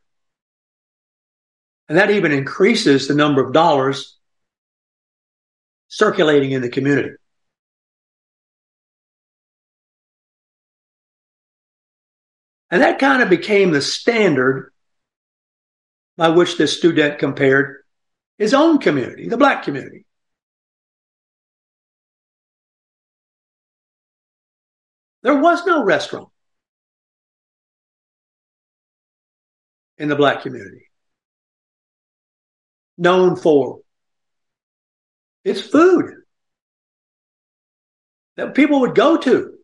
And 1.88 1.98
that 1.98 2.10
even 2.10 2.32
increases 2.32 3.08
the 3.08 3.14
number 3.14 3.44
of 3.44 3.52
dollars 3.52 4.16
circulating 5.88 6.52
in 6.52 6.62
the 6.62 6.68
community. 6.68 7.16
And 12.70 12.82
that 12.82 12.98
kind 12.98 13.22
of 13.22 13.30
became 13.30 13.70
the 13.70 13.82
standard 13.82 14.72
by 16.16 16.30
which 16.30 16.56
this 16.56 16.76
student 16.76 17.18
compared 17.18 17.84
his 18.38 18.54
own 18.54 18.78
community, 18.78 19.28
the 19.28 19.36
black 19.36 19.62
community. 19.62 20.06
There 25.24 25.40
was 25.40 25.64
no 25.64 25.82
restaurant 25.82 26.28
in 29.96 30.10
the 30.10 30.16
black 30.16 30.42
community 30.42 30.90
known 32.98 33.34
for 33.34 33.80
its 35.42 35.62
food 35.62 36.12
that 38.36 38.54
people 38.54 38.80
would 38.80 38.94
go 38.94 39.16
to. 39.16 39.54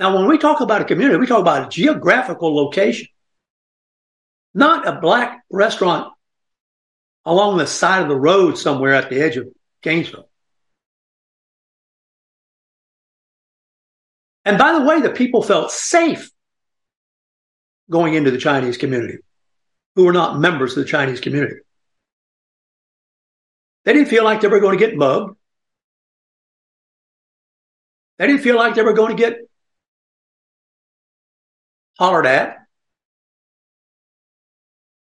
Now, 0.00 0.16
when 0.16 0.26
we 0.26 0.38
talk 0.38 0.60
about 0.62 0.80
a 0.80 0.86
community, 0.86 1.18
we 1.18 1.26
talk 1.26 1.40
about 1.40 1.66
a 1.66 1.68
geographical 1.68 2.56
location, 2.56 3.08
not 4.54 4.88
a 4.88 4.98
black 4.98 5.42
restaurant 5.50 6.14
along 7.26 7.58
the 7.58 7.66
side 7.66 8.02
of 8.02 8.08
the 8.08 8.16
road 8.16 8.56
somewhere 8.56 8.94
at 8.94 9.10
the 9.10 9.20
edge 9.20 9.36
of 9.36 9.48
Gainesville. 9.82 10.30
And 14.48 14.56
by 14.56 14.72
the 14.72 14.80
way, 14.80 15.02
the 15.02 15.10
people 15.10 15.42
felt 15.42 15.70
safe 15.70 16.30
going 17.90 18.14
into 18.14 18.30
the 18.30 18.38
Chinese 18.38 18.78
community 18.78 19.18
who 19.94 20.06
were 20.06 20.12
not 20.14 20.40
members 20.40 20.74
of 20.74 20.84
the 20.84 20.88
Chinese 20.88 21.20
community. 21.20 21.56
They 23.84 23.92
didn't 23.92 24.08
feel 24.08 24.24
like 24.24 24.40
they 24.40 24.48
were 24.48 24.60
going 24.60 24.78
to 24.78 24.82
get 24.82 24.96
mugged. 24.96 25.36
They 28.16 28.26
didn't 28.26 28.40
feel 28.40 28.56
like 28.56 28.74
they 28.74 28.80
were 28.80 28.94
going 28.94 29.14
to 29.14 29.22
get 29.22 29.36
hollered 31.98 32.24
at 32.24 32.56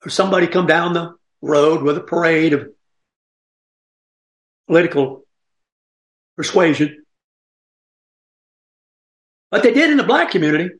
or 0.07 0.09
somebody 0.09 0.47
come 0.47 0.67
down 0.67 0.95
the 0.95 1.17
road 1.43 1.83
with 1.83 1.99
a 1.99 2.01
parade 2.01 2.55
of 2.55 2.71
political 4.69 5.27
persuasion. 6.35 7.04
But 9.55 9.63
they 9.63 9.73
did 9.73 9.89
in 9.89 9.99
the 9.99 10.03
black 10.03 10.33
community. 10.33 10.71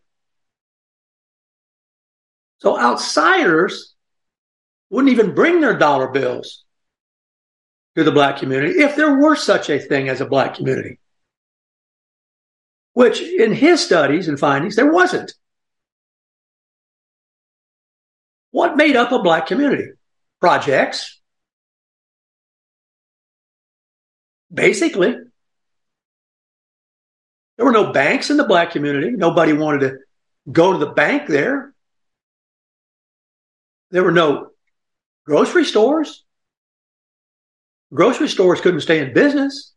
So 2.59 2.76
outsiders 2.76 3.95
wouldn't 4.90 5.12
even 5.12 5.33
bring 5.33 5.61
their 5.61 5.78
dollar 5.78 6.09
bills 6.09 6.64
to 7.95 8.02
the 8.02 8.11
black 8.11 8.38
community 8.38 8.81
if 8.81 8.97
there 8.97 9.16
were 9.16 9.37
such 9.37 9.71
a 9.71 9.78
thing 9.78 10.09
as 10.09 10.21
a 10.21 10.26
black 10.26 10.57
community. 10.57 10.99
Which 12.95 13.21
in 13.21 13.52
his 13.52 13.81
studies 13.81 14.26
and 14.26 14.40
findings, 14.40 14.75
there 14.75 14.90
wasn't. 14.90 15.33
What 18.50 18.76
made 18.76 18.97
up 18.97 19.12
a 19.12 19.23
black 19.23 19.47
community? 19.47 19.93
Projects. 20.40 21.21
Basically. 24.52 25.14
There 27.56 27.66
were 27.66 27.73
no 27.73 27.92
banks 27.92 28.30
in 28.30 28.37
the 28.37 28.44
black 28.44 28.73
community. 28.73 29.11
Nobody 29.11 29.52
wanted 29.52 29.80
to 29.80 29.99
go 30.50 30.73
to 30.73 30.78
the 30.78 30.92
bank 30.92 31.28
there. 31.28 31.73
There 33.90 34.02
were 34.02 34.12
no 34.12 34.50
grocery 35.25 35.64
stores. 35.64 36.25
Grocery 37.92 38.28
stores 38.28 38.61
couldn't 38.61 38.80
stay 38.80 39.00
in 39.00 39.14
business. 39.14 39.73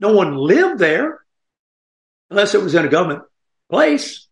No 0.00 0.12
one 0.12 0.34
lived 0.34 0.78
there 0.78 1.20
unless 2.30 2.54
it 2.54 2.62
was 2.62 2.74
in 2.74 2.84
a 2.84 2.88
government 2.88 3.22
place. 3.70 4.26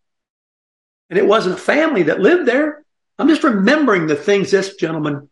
And 1.09 1.17
it 1.17 1.25
wasn't 1.25 1.55
a 1.55 1.61
family 1.61 2.03
that 2.03 2.19
lived 2.19 2.47
there. 2.47 2.83
I'm 3.17 3.27
just 3.27 3.43
remembering 3.43 4.07
the 4.07 4.15
things 4.15 4.51
this 4.51 4.75
gentleman 4.75 5.29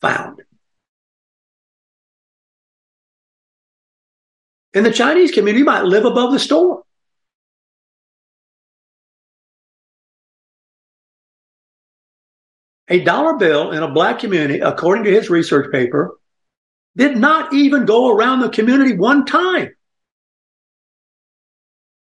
found. 0.00 0.42
In 4.76 4.84
the 4.84 4.92
Chinese 4.92 5.30
community, 5.30 5.60
you 5.60 5.64
might 5.64 5.86
live 5.86 6.04
above 6.04 6.32
the 6.32 6.38
store. 6.38 6.82
A 12.88 13.02
dollar 13.02 13.38
bill 13.38 13.72
in 13.72 13.82
a 13.82 13.90
black 13.90 14.18
community, 14.18 14.60
according 14.60 15.04
to 15.04 15.10
his 15.10 15.30
research 15.30 15.72
paper, 15.72 16.18
did 16.94 17.16
not 17.16 17.54
even 17.54 17.86
go 17.86 18.14
around 18.14 18.40
the 18.40 18.50
community 18.50 18.94
one 18.94 19.24
time 19.24 19.70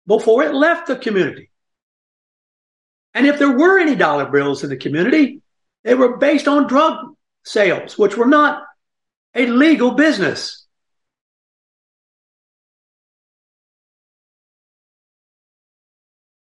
before 0.08 0.42
it 0.42 0.56
left 0.56 0.88
the 0.88 0.96
community. 0.96 1.52
And 3.14 3.28
if 3.28 3.38
there 3.38 3.56
were 3.56 3.78
any 3.78 3.96
dollar 3.96 4.26
bills 4.26 4.64
in 4.64 4.72
the 4.72 4.76
community, 4.76 5.44
they 5.84 5.94
were 5.94 6.18
based 6.18 6.48
on 6.48 6.66
drug 6.66 7.14
sales, 7.44 7.96
which 7.96 8.18
were 8.18 8.26
not 8.26 8.64
a 9.36 9.46
legal 9.46 9.92
business. 9.92 10.65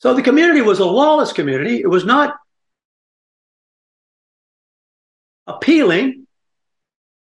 So 0.04 0.12
the 0.12 0.20
community 0.20 0.60
was 0.60 0.80
a 0.80 0.84
lawless 0.84 1.32
community. 1.32 1.80
It 1.80 1.86
was 1.86 2.04
not 2.04 2.34
appealing 5.46 6.26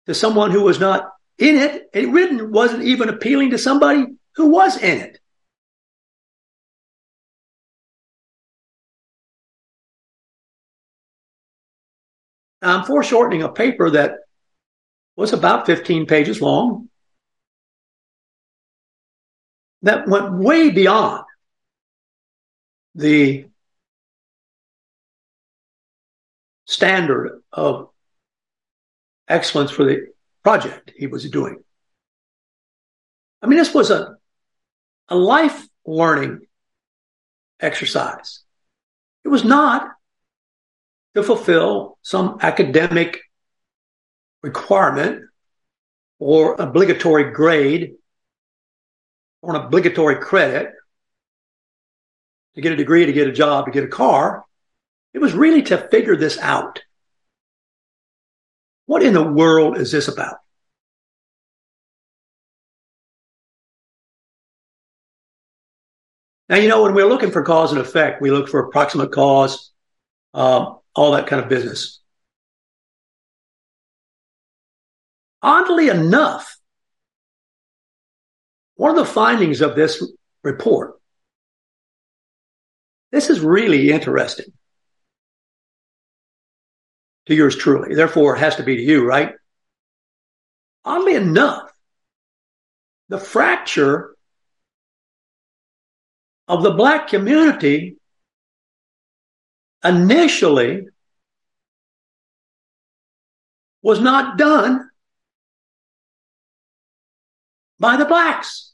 to 0.05 0.13
someone 0.13 0.51
who 0.51 0.61
was 0.61 0.79
not 0.79 1.09
in 1.39 1.55
it. 1.55 1.89
It 1.95 2.11
wasn't 2.47 2.83
even 2.83 3.09
appealing 3.09 3.49
to 3.49 3.57
somebody 3.57 4.05
who 4.35 4.49
was 4.49 4.77
in 4.77 4.99
it. 4.99 5.19
I'm 12.61 12.83
foreshortening 12.83 13.41
a 13.41 13.49
paper 13.49 13.89
that 13.89 14.17
was 15.15 15.33
about 15.33 15.65
15 15.65 16.05
pages 16.05 16.39
long 16.39 16.87
that 19.81 20.07
went 20.07 20.33
way 20.33 20.69
beyond 20.69 21.23
the 22.95 23.45
standard 26.65 27.41
of 27.51 27.89
excellence 29.27 29.71
for 29.71 29.83
the 29.83 30.07
project 30.43 30.91
he 30.97 31.07
was 31.07 31.29
doing. 31.29 31.59
I 33.41 33.47
mean, 33.47 33.57
this 33.57 33.73
was 33.73 33.89
a, 33.89 34.15
a 35.07 35.15
life 35.15 35.67
learning 35.85 36.41
exercise. 37.59 38.43
It 39.23 39.29
was 39.29 39.43
not 39.43 39.89
to 41.15 41.23
fulfill 41.23 41.97
some 42.01 42.37
academic 42.41 43.19
requirement 44.41 45.23
or 46.19 46.55
obligatory 46.59 47.31
grade 47.31 47.93
or 49.41 49.55
an 49.55 49.61
obligatory 49.61 50.17
credit 50.17 50.73
to 52.55 52.61
get 52.61 52.71
a 52.71 52.75
degree, 52.75 53.05
to 53.05 53.13
get 53.13 53.27
a 53.27 53.31
job, 53.31 53.65
to 53.65 53.71
get 53.71 53.83
a 53.83 53.87
car. 53.87 54.43
It 55.13 55.19
was 55.19 55.33
really 55.33 55.61
to 55.63 55.77
figure 55.89 56.15
this 56.15 56.37
out. 56.37 56.81
What 58.85 59.03
in 59.03 59.13
the 59.13 59.23
world 59.23 59.77
is 59.77 59.91
this 59.91 60.07
about? 60.07 60.37
Now, 66.49 66.55
you 66.55 66.67
know, 66.67 66.81
when 66.81 66.95
we're 66.95 67.07
looking 67.07 67.29
for 67.29 67.43
cause 67.43 67.71
and 67.71 67.79
effect, 67.79 68.21
we 68.21 68.31
look 68.31 68.49
for 68.49 68.59
approximate 68.59 69.11
cause, 69.11 69.71
uh, 70.33 70.73
all 70.95 71.11
that 71.11 71.27
kind 71.27 71.41
of 71.41 71.47
business. 71.47 71.99
Oddly 75.43 75.89
enough, 75.89 76.57
one 78.75 78.89
of 78.89 78.97
the 78.97 79.05
findings 79.05 79.61
of 79.61 79.75
this 79.75 80.03
report, 80.43 80.98
this 83.11 83.29
is 83.29 83.39
really 83.39 83.91
interesting 83.91 84.53
to 87.25 87.35
yours 87.35 87.55
truly. 87.55 87.95
Therefore, 87.95 88.35
it 88.35 88.39
has 88.39 88.57
to 88.57 88.63
be 88.63 88.75
to 88.75 88.81
you, 88.81 89.05
right? 89.05 89.33
Oddly 90.83 91.15
enough, 91.15 91.71
the 93.09 93.19
fracture 93.19 94.15
of 96.47 96.63
the 96.63 96.71
black 96.71 97.07
community 97.07 97.97
initially 99.83 100.87
was 103.81 103.99
not 103.99 104.37
done 104.37 104.89
by 107.79 107.97
the 107.97 108.05
blacks. 108.05 108.68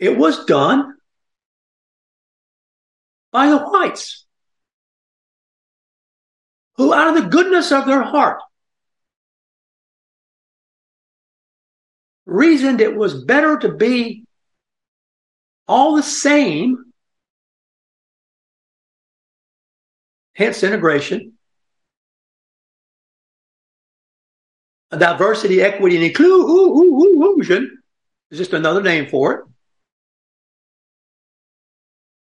It 0.00 0.16
was 0.16 0.46
done 0.46 0.96
by 3.30 3.50
the 3.50 3.58
whites 3.58 4.24
who, 6.76 6.94
out 6.94 7.14
of 7.14 7.22
the 7.22 7.28
goodness 7.28 7.70
of 7.70 7.84
their 7.84 8.02
heart, 8.02 8.40
reasoned 12.24 12.80
it 12.80 12.96
was 12.96 13.22
better 13.24 13.58
to 13.58 13.68
be 13.68 14.24
all 15.68 15.96
the 15.96 16.02
same, 16.02 16.92
hence 20.32 20.62
integration, 20.62 21.34
diversity, 24.90 25.60
equity, 25.60 25.96
and 25.96 26.04
inclusion 26.06 27.82
is 28.30 28.38
just 28.38 28.54
another 28.54 28.82
name 28.82 29.06
for 29.06 29.32
it, 29.34 29.49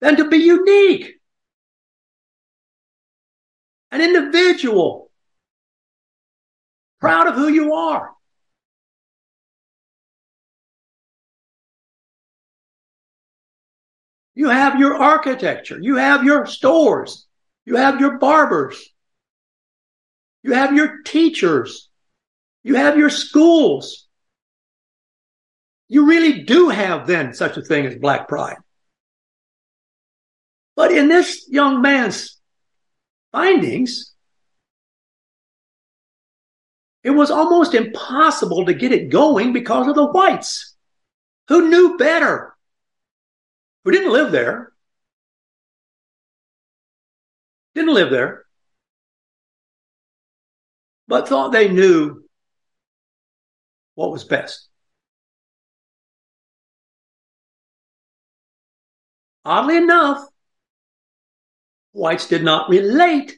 than 0.02 0.16
to 0.16 0.28
be 0.28 0.36
unique 0.36 1.22
an 3.92 4.00
individual, 4.00 5.10
proud 6.98 7.28
of 7.28 7.34
who 7.34 7.48
you 7.48 7.74
are. 7.74 8.10
You 14.34 14.48
have 14.48 14.80
your 14.80 14.96
architecture. 14.96 15.78
You 15.78 15.96
have 15.96 16.24
your 16.24 16.46
stores. 16.46 17.26
You 17.66 17.76
have 17.76 18.00
your 18.00 18.16
barbers. 18.16 18.82
You 20.42 20.54
have 20.54 20.74
your 20.74 21.02
teachers. 21.02 21.90
You 22.64 22.76
have 22.76 22.96
your 22.96 23.10
schools. 23.10 24.08
You 25.88 26.06
really 26.06 26.44
do 26.44 26.70
have 26.70 27.06
then 27.06 27.34
such 27.34 27.58
a 27.58 27.62
thing 27.62 27.84
as 27.84 27.96
black 27.96 28.26
pride. 28.26 28.56
But 30.74 30.92
in 30.92 31.08
this 31.08 31.46
young 31.48 31.82
man's 31.82 32.40
findings, 33.30 34.14
it 37.02 37.10
was 37.10 37.30
almost 37.30 37.74
impossible 37.74 38.64
to 38.66 38.74
get 38.74 38.92
it 38.92 39.10
going 39.10 39.52
because 39.52 39.88
of 39.88 39.94
the 39.94 40.06
whites 40.06 40.76
who 41.48 41.68
knew 41.68 41.96
better, 41.96 42.54
who 43.84 43.90
didn't 43.90 44.12
live 44.12 44.32
there, 44.32 44.72
didn't 47.74 47.94
live 47.94 48.10
there, 48.10 48.44
but 51.08 51.28
thought 51.28 51.52
they 51.52 51.68
knew 51.68 52.24
what 53.94 54.12
was 54.12 54.24
best. 54.24 54.68
Oddly 59.44 59.76
enough, 59.76 60.24
whites 61.92 62.26
did 62.26 62.42
not 62.42 62.68
relate 62.68 63.36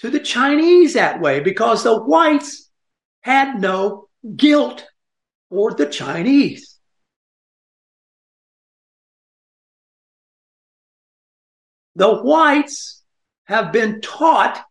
to 0.00 0.10
the 0.10 0.20
Chinese 0.20 0.94
that 0.94 1.20
way 1.20 1.40
because 1.40 1.82
the 1.82 1.98
whites 1.98 2.70
had 3.20 3.60
no 3.60 4.08
guilt 4.36 4.86
for 5.50 5.72
the 5.72 5.86
Chinese. 5.86 6.78
The 11.96 12.14
whites 12.22 13.02
have 13.46 13.72
been 13.72 14.00
taught 14.00 14.64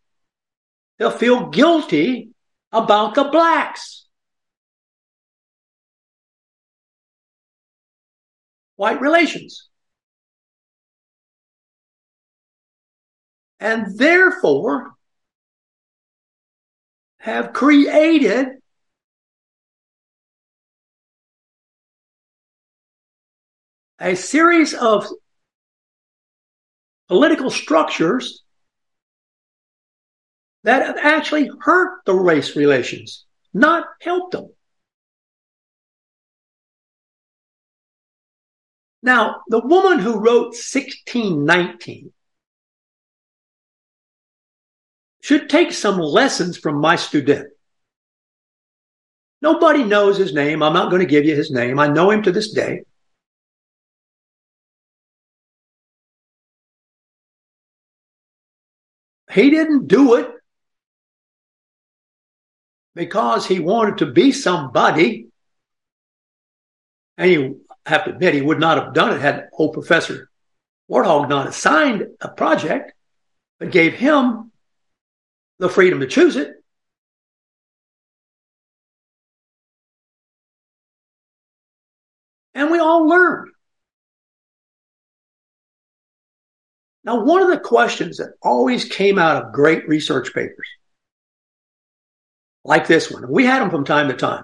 to 1.00 1.12
feel 1.12 1.50
guilty 1.50 2.30
about 2.72 3.16
the 3.16 3.26
blacks. 3.26 4.06
White 8.78 9.02
relations. 9.02 9.68
And 13.60 13.98
therefore, 13.98 14.94
have 17.20 17.54
created 17.54 18.48
a 24.00 24.16
series 24.16 24.74
of 24.74 25.08
political 27.08 27.50
structures 27.50 28.44
that 30.64 30.86
have 30.86 30.98
actually 30.98 31.50
hurt 31.62 32.02
the 32.06 32.14
race 32.14 32.56
relations, 32.56 33.26
not 33.54 33.86
helped 34.02 34.34
them. 34.34 34.50
Now, 39.02 39.42
the 39.48 39.62
woman 39.62 40.00
who 40.00 40.20
wrote 40.20 40.54
1619 40.54 42.12
should 45.28 45.50
take 45.50 45.74
some 45.74 46.00
lessons 46.00 46.58
from 46.58 46.80
my 46.80 46.96
student. 46.96 47.50
Nobody 49.42 49.84
knows 49.84 50.18
his 50.18 50.34
name. 50.34 50.64
I'm 50.64 50.72
not 50.72 50.90
going 50.90 51.02
to 51.02 51.06
give 51.06 51.26
you 51.26 51.36
his 51.36 51.52
name. 51.52 51.80
I 51.80 51.88
know 51.90 52.12
him 52.12 52.24
to 52.24 52.32
this 52.32 52.54
day. 52.54 52.84
He 59.30 59.50
didn't 59.50 59.90
do 59.90 60.16
it 60.16 60.32
because 62.96 63.46
he 63.46 63.60
wanted 63.60 63.98
to 63.98 64.06
be 64.06 64.32
somebody. 64.32 65.28
And 67.18 67.30
you 67.30 67.66
have 67.86 68.06
to 68.06 68.12
admit, 68.12 68.34
he 68.34 68.42
would 68.42 68.62
not 68.62 68.82
have 68.82 68.94
done 68.94 69.14
it 69.14 69.20
had 69.20 69.50
old 69.52 69.74
Professor 69.74 70.30
Warthog 70.90 71.28
not 71.28 71.48
assigned 71.48 72.06
a 72.22 72.30
project, 72.30 72.94
but 73.60 73.72
gave 73.72 73.96
him 73.96 74.48
the 75.60 75.70
freedom 75.70 76.00
to 76.02 76.08
choose 76.08 76.36
it. 76.36 76.52
And 82.54 82.72
we 82.72 82.80
all 82.80 83.08
learned. 83.08 83.52
Now, 87.04 87.24
one 87.24 87.42
of 87.42 87.50
the 87.50 87.60
questions 87.60 88.18
that 88.18 88.34
always 88.42 88.84
came 88.84 89.18
out 89.18 89.42
of 89.42 89.54
great 89.54 89.88
research 89.88 90.34
papers, 90.34 90.68
like 92.66 92.88
this 92.88 93.10
one, 93.10 93.32
we 93.32 93.46
had 93.46 93.62
them 93.62 93.70
from 93.70 93.86
time 93.86 94.10
to 94.10 94.14
time. 94.16 94.44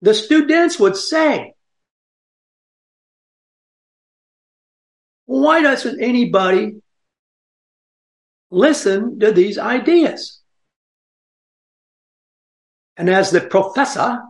The 0.00 0.14
students 0.14 0.78
would 0.78 0.96
say, 0.96 1.54
why 5.26 5.62
doesn't 5.62 6.02
anybody 6.02 6.76
listen 8.54 9.18
to 9.18 9.32
these 9.32 9.58
ideas. 9.58 10.40
And 12.96 13.10
as 13.10 13.30
the 13.30 13.40
professor, 13.40 14.20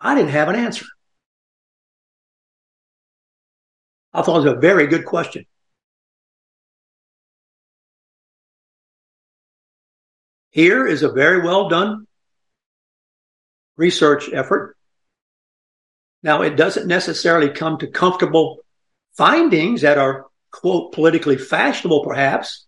I 0.00 0.14
didn't 0.14 0.30
have 0.30 0.48
an 0.48 0.56
answer. 0.56 0.86
I 4.14 4.22
thought 4.22 4.36
it 4.36 4.44
was 4.44 4.56
a 4.56 4.60
very 4.60 4.86
good 4.86 5.04
question. 5.04 5.44
Here 10.50 10.86
is 10.86 11.02
a 11.02 11.10
very 11.10 11.42
well 11.42 11.68
done 11.68 12.06
research 13.76 14.30
effort. 14.32 14.76
Now, 16.22 16.42
it 16.42 16.56
doesn't 16.56 16.86
necessarily 16.86 17.50
come 17.50 17.78
to 17.78 17.88
comfortable 17.88 18.60
findings 19.16 19.82
that 19.82 19.98
are 19.98 20.26
quote, 20.60 20.92
politically 20.92 21.36
fashionable, 21.36 22.02
perhaps, 22.02 22.66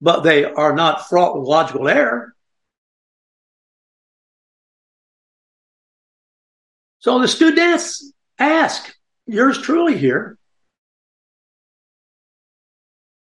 but 0.00 0.20
they 0.20 0.44
are 0.44 0.74
not 0.74 1.08
fraught 1.08 1.38
with 1.38 1.48
logical 1.48 1.88
error. 1.88 2.34
So 7.00 7.20
the 7.20 7.28
students 7.28 8.12
ask, 8.38 8.94
yours 9.26 9.58
truly 9.58 9.96
here, 9.96 10.36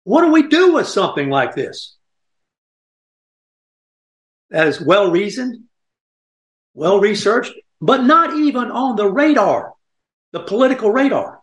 what 0.04 0.22
do 0.22 0.32
we 0.32 0.48
do 0.48 0.74
with 0.74 0.88
something 0.88 1.28
like 1.28 1.54
this? 1.54 1.96
That 4.50 4.68
is 4.68 4.80
well 4.80 5.10
reasoned, 5.10 5.64
well 6.74 7.00
researched, 7.00 7.52
but 7.80 8.04
not 8.04 8.36
even 8.36 8.70
on 8.70 8.96
the 8.96 9.10
radar, 9.10 9.74
the 10.32 10.40
political 10.40 10.90
radar. 10.90 11.40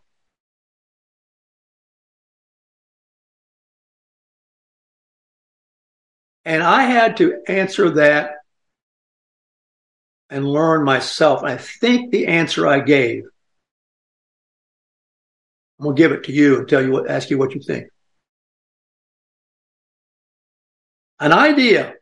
And 6.46 6.62
I 6.62 6.84
had 6.84 7.18
to 7.18 7.42
answer 7.48 7.90
that 7.92 8.36
and 10.30 10.48
learn 10.48 10.84
myself. 10.84 11.44
I 11.44 11.58
think 11.58 12.12
the 12.12 12.28
answer 12.28 12.68
I 12.68 12.80
gave, 12.80 13.24
I'm 15.80 15.86
to 15.86 15.94
give 15.94 16.12
it 16.12 16.24
to 16.26 16.32
you 16.32 16.60
and 16.60 16.68
tell 16.68 16.84
you 16.84 16.92
what, 16.92 17.10
ask 17.10 17.30
you 17.30 17.38
what 17.38 17.54
you 17.54 17.62
think. 17.62 17.88
An 21.20 21.32
idea 21.32 21.94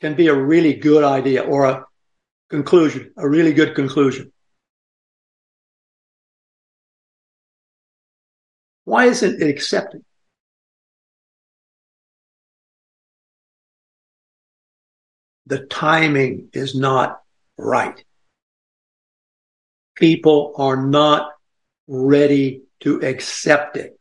can 0.00 0.14
be 0.14 0.28
a 0.28 0.34
really 0.34 0.74
good 0.74 1.04
idea 1.04 1.42
or 1.42 1.64
a 1.64 1.84
conclusion, 2.48 3.12
a 3.16 3.28
really 3.28 3.52
good 3.52 3.74
conclusion. 3.74 4.32
Why 8.84 9.06
isn't 9.06 9.40
it 9.40 9.48
accepted? 9.48 10.04
The 15.46 15.58
timing 15.66 16.48
is 16.52 16.74
not 16.74 17.20
right. 17.58 18.02
People 19.96 20.54
are 20.56 20.76
not 20.76 21.30
ready 21.86 22.62
to 22.80 23.02
accept 23.02 23.76
it 23.76 23.98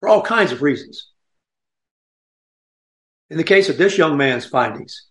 for 0.00 0.08
all 0.08 0.22
kinds 0.22 0.52
of 0.52 0.62
reasons. 0.62 1.08
In 3.30 3.36
the 3.36 3.44
case 3.44 3.68
of 3.68 3.78
this 3.78 3.96
young 3.96 4.16
man's 4.16 4.44
findings, 4.44 5.06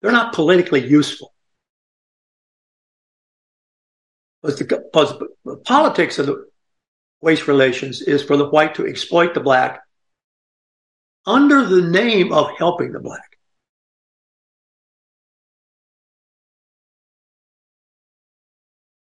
they're 0.00 0.12
not 0.12 0.34
politically 0.34 0.86
useful. 0.86 1.34
Because 4.42 4.58
the, 5.18 5.28
the 5.44 5.56
politics 5.56 6.18
of 6.18 6.26
the 6.26 6.46
race 7.22 7.48
relations 7.48 8.00
is 8.00 8.22
for 8.22 8.36
the 8.36 8.48
white 8.48 8.74
to 8.76 8.86
exploit 8.86 9.34
the 9.34 9.40
black 9.40 9.82
under 11.26 11.64
the 11.64 11.82
name 11.82 12.32
of 12.32 12.56
helping 12.58 12.92
the 12.92 13.00
black. 13.00 13.29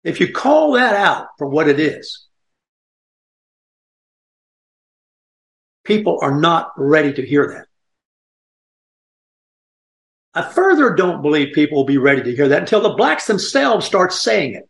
If 0.07 0.21
you 0.21 0.31
call 0.31 0.71
that 0.71 0.95
out 0.95 1.27
for 1.37 1.49
what 1.49 1.67
it 1.67 1.81
is, 1.81 2.25
people 5.83 6.19
are 6.21 6.39
not 6.39 6.71
ready 6.77 7.11
to 7.11 7.25
hear 7.25 7.45
that. 7.49 7.65
I 10.33 10.49
further 10.49 10.95
don't 10.95 11.21
believe 11.21 11.53
people 11.53 11.79
will 11.79 11.83
be 11.83 11.97
ready 11.97 12.23
to 12.23 12.33
hear 12.33 12.47
that 12.47 12.61
until 12.61 12.79
the 12.79 12.95
blacks 12.95 13.27
themselves 13.27 13.85
start 13.85 14.13
saying 14.13 14.53
it. 14.53 14.69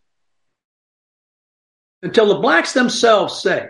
Until 2.01 2.29
the 2.29 2.39
blacks 2.39 2.73
themselves 2.73 3.39
say, 3.39 3.67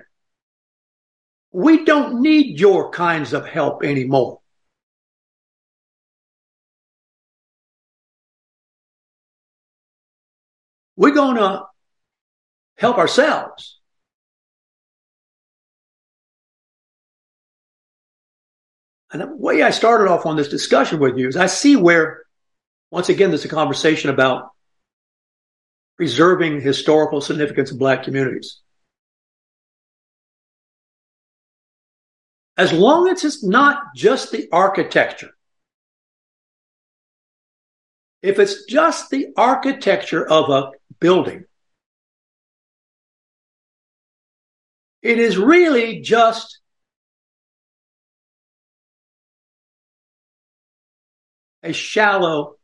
we 1.52 1.84
don't 1.84 2.22
need 2.22 2.62
your 2.62 2.92
kinds 2.92 3.34
of 3.34 3.46
help 3.46 3.84
anymore. 3.84 4.40
We're 10.98 11.14
going 11.14 11.38
to 11.38 11.64
help 12.78 12.98
ourselves. 12.98 13.80
And 19.12 19.22
the 19.22 19.28
way 19.28 19.62
I 19.62 19.70
started 19.70 20.10
off 20.10 20.26
on 20.26 20.36
this 20.36 20.50
discussion 20.50 21.00
with 21.00 21.18
you 21.18 21.30
is 21.30 21.38
I 21.38 21.46
see 21.46 21.76
where, 21.76 22.24
once 22.92 23.10
again, 23.10 23.30
there's 23.30 23.46
a 23.46 23.50
conversation 23.50 24.10
about 24.10 24.50
preserving 25.96 26.62
historical 26.62 27.22
significance 27.22 27.72
of 27.72 27.80
black 27.80 28.04
communities. 28.04 28.60
As 32.58 32.74
long 32.74 33.08
as 33.08 33.24
it's 33.24 33.44
not 33.44 33.82
just 33.96 34.32
the 34.32 34.50
architecture, 34.52 35.30
if 38.22 38.40
it's 38.40 38.66
just 38.66 39.10
the 39.10 39.28
architecture 39.38 40.28
of 40.28 40.50
a 40.50 40.72
building, 41.00 41.46
it 45.02 45.20
is 45.20 45.38
really 45.38 46.02
just 46.02 46.60
a 51.64 51.74
shallow 51.74 52.56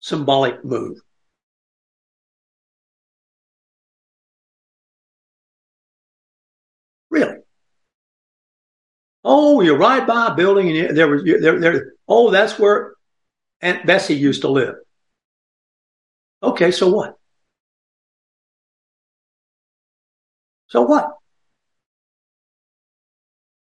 symbolic 0.00 0.64
move. 0.64 0.98
Really. 7.10 7.36
Oh, 9.24 9.60
you 9.60 9.74
ride 9.76 10.06
by 10.06 10.28
a 10.28 10.34
building 10.34 10.76
and 10.76 10.96
there 10.96 11.08
was 11.08 11.22
there 11.24 11.60
there. 11.60 11.92
Oh, 12.08 12.30
that's 12.30 12.58
where 12.58 12.94
Aunt 13.60 13.86
Bessie 13.86 14.14
used 14.14 14.42
to 14.42 14.48
live. 14.48 14.74
Okay, 16.42 16.72
so 16.72 16.90
what? 16.90 17.18
So 20.72 20.80
what? 20.80 21.10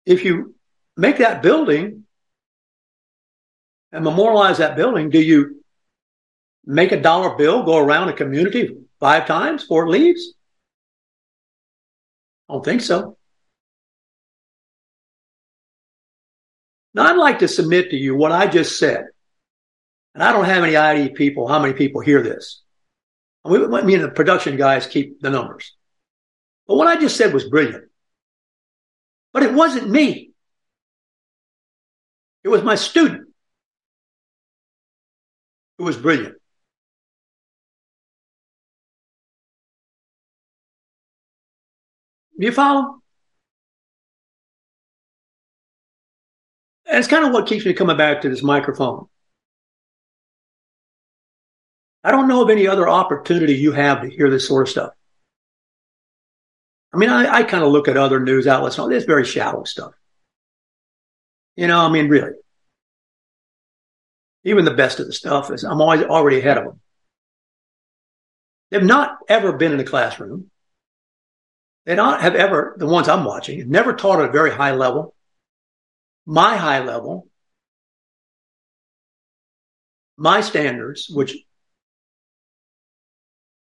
If 0.04 0.26
you 0.26 0.56
make 0.96 1.18
that 1.18 1.44
building 1.44 2.06
and 3.92 4.04
memorialize 4.04 4.58
that 4.58 4.76
building, 4.76 5.12
do 5.12 5.22
you 5.22 5.64
make 6.66 6.92
a 6.92 7.00
dollar 7.00 7.38
bill 7.38 7.62
go 7.62 7.78
around 7.78 8.10
a 8.10 8.14
community 8.14 8.76
five 9.00 9.28
times 9.28 9.62
before 9.62 9.86
it 9.86 9.92
leaves? 9.92 10.34
I 12.50 12.54
don't 12.54 12.66
think 12.66 12.82
so. 12.82 13.16
Now, 16.96 17.12
I'd 17.12 17.18
like 17.18 17.38
to 17.40 17.48
submit 17.48 17.92
to 17.92 17.96
you 17.96 18.16
what 18.16 18.32
I 18.32 18.48
just 18.48 18.80
said. 18.80 19.06
And 20.16 20.24
I 20.24 20.32
don't 20.32 20.46
have 20.46 20.64
any 20.64 20.76
idea 20.76 21.12
people, 21.12 21.48
how 21.48 21.60
many 21.60 21.74
people 21.74 22.02
hear 22.02 22.24
this. 22.24 22.64
I 23.46 23.52
mean, 23.84 24.02
the 24.02 24.10
production 24.10 24.58
guys 24.58 24.88
keep 24.88 25.22
the 25.22 25.30
numbers. 25.30 25.77
But 26.68 26.76
what 26.76 26.88
I 26.88 27.00
just 27.00 27.18
said 27.18 27.34
was 27.34 27.46
brilliant. 27.46 27.86
But 29.34 29.44
it 29.44 29.54
wasn't 29.54 29.90
me. 29.90 30.32
It 32.44 32.50
was 32.50 32.64
my 32.64 32.76
student 32.76 33.30
who 35.78 35.86
was 35.86 35.98
brilliant. 35.98 36.36
Do 42.40 42.46
you 42.46 42.52
follow? 42.52 43.02
And 46.86 46.98
it's 46.98 47.08
kind 47.08 47.26
of 47.26 47.34
what 47.34 47.48
keeps 47.48 47.66
me 47.66 47.74
coming 47.74 47.98
back 47.98 48.22
to 48.22 48.30
this 48.30 48.44
microphone. 48.44 49.08
I 52.04 52.12
don't 52.12 52.28
know 52.28 52.42
of 52.44 52.50
any 52.50 52.68
other 52.68 52.88
opportunity 52.88 53.56
you 53.56 53.74
have 53.74 54.02
to 54.02 54.10
hear 54.10 54.30
this 54.30 54.48
sort 54.48 54.68
of 54.68 54.72
stuff. 54.72 54.97
I 56.98 57.00
mean, 57.00 57.10
I, 57.12 57.32
I 57.32 57.44
kind 57.44 57.64
of 57.64 57.72
look 57.72 57.88
at 57.88 57.96
other 57.96 58.20
news 58.20 58.48
outlets. 58.48 58.76
and 58.76 58.82
all 58.82 58.90
this 58.90 59.04
very 59.04 59.24
shallow 59.24 59.66
stuff. 59.66 59.94
You 61.56 61.68
know, 61.68 61.80
I 61.80 61.90
mean, 61.90 62.10
really. 62.10 62.32
Even 64.44 64.66
the 64.66 64.74
best 64.74 65.00
of 65.00 65.06
the 65.06 65.14
stuff 65.14 65.52
is 65.52 65.64
I'm 65.64 65.80
always 65.80 66.02
already 66.02 66.40
ahead 66.40 66.58
of 66.58 66.64
them. 66.64 66.80
They've 68.72 68.82
not 68.82 69.20
ever 69.30 69.54
been 69.54 69.74
in 69.74 69.80
a 69.80 69.84
classroom. 69.84 70.50
They 71.86 71.94
don't 71.94 72.20
have 72.20 72.34
ever, 72.34 72.76
the 72.80 72.88
ones 72.88 73.08
I'm 73.08 73.26
watching, 73.26 73.70
never 73.70 73.94
taught 73.94 74.20
at 74.20 74.30
a 74.30 74.32
very 74.32 74.52
high 74.52 74.72
level 74.72 75.14
my 76.26 76.58
high 76.58 76.84
level, 76.84 77.28
my 80.18 80.42
standards, 80.42 81.08
which 81.10 81.38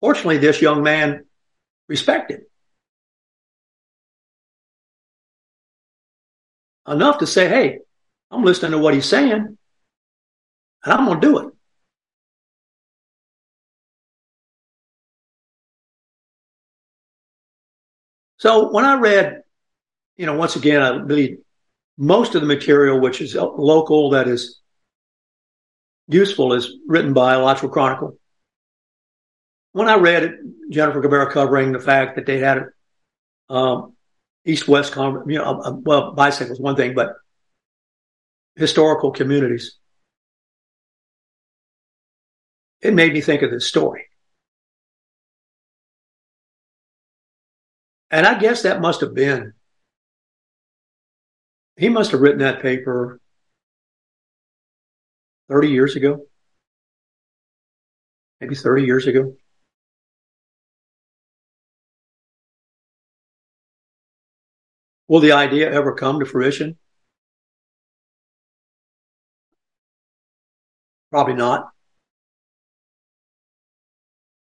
fortunately 0.01 0.39
this 0.39 0.63
young 0.63 0.85
man 0.85 1.25
respected. 1.89 2.43
Enough 6.89 7.19
to 7.19 7.27
say, 7.27 7.49
hey, 7.49 7.79
I'm 8.31 8.45
listening 8.45 8.73
to 8.73 8.79
what 8.79 8.95
he's 8.95 9.09
saying 9.09 9.57
and 10.87 10.93
I'm 10.93 11.05
going 11.05 11.21
to 11.21 11.27
do 11.27 11.39
it. 11.39 11.53
So 18.39 18.71
when 18.71 18.85
I 18.85 18.95
read, 18.95 19.43
you 20.17 20.27
know, 20.27 20.37
once 20.37 20.57
again, 20.57 20.81
I 20.81 20.91
really 20.91 21.39
most 21.99 22.35
of 22.35 22.43
the 22.43 22.47
material, 22.47 23.01
which 23.01 23.21
is 23.21 23.35
local, 23.35 24.11
that 24.11 24.29
is 24.29 24.61
useful, 26.09 26.53
is 26.53 26.77
written 26.87 27.15
by 27.15 27.35
Alachua 27.35 27.71
Chronicle. 27.71 28.19
When 29.73 29.89
I 29.89 29.97
read 29.97 30.39
Jennifer 30.71 31.01
Cabrera 31.01 31.33
covering 31.33 31.73
the 31.73 31.81
fact 31.81 32.17
that 32.17 32.27
they 32.27 32.39
had 32.39 32.67
um, 33.49 33.96
east-west, 34.47 34.95
you 34.97 35.39
know, 35.39 35.61
uh, 35.61 35.73
well, 35.83 36.13
bicycles 36.13 36.61
one 36.61 36.77
thing, 36.77 36.95
but 36.95 37.15
historical 38.55 39.11
communities. 39.11 39.77
It 42.81 42.95
made 42.95 43.13
me 43.13 43.21
think 43.21 43.43
of 43.43 43.51
this 43.51 43.67
story. 43.67 44.05
And 48.11 48.27
I 48.27 48.39
guess 48.39 48.63
that 48.63 48.81
must 48.81 49.01
have 49.01 49.15
been 49.15 49.53
he 51.77 51.89
must 51.89 52.11
have 52.13 52.21
written 52.21 52.39
that 52.39 52.63
paper 52.63 53.21
30 55.49 55.69
years 55.69 55.97
ago, 55.97 56.27
maybe 58.41 58.55
30 58.55 58.85
years 58.85 59.07
ago. 59.07 59.37
Will 65.09 65.21
the 65.21 65.33
idea 65.33 65.71
ever 65.71 65.95
come 65.95 66.21
to 66.21 66.27
fruition? 66.27 66.77
Probably 71.11 71.35
not. 71.35 71.71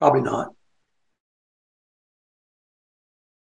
Probably 0.00 0.22
not. 0.22 0.54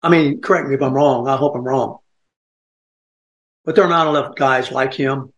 I 0.02 0.10
mean, 0.10 0.42
correct 0.42 0.68
me 0.68 0.76
if 0.76 0.82
I'm 0.82 0.94
wrong. 0.94 1.28
I 1.28 1.38
hope 1.38 1.56
I'm 1.56 1.64
wrong 1.64 2.00
but 3.66 3.76
there 3.76 3.84
are 3.86 3.90
not 3.90 4.08
enough 4.08 4.36
guys 4.36 4.72
like 4.72 4.94
him. 4.94 5.32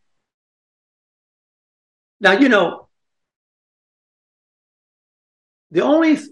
Now, 2.20 2.34
you 2.34 2.50
know, 2.50 2.88
the 5.72 5.82
only 5.82 6.16
th- 6.16 6.30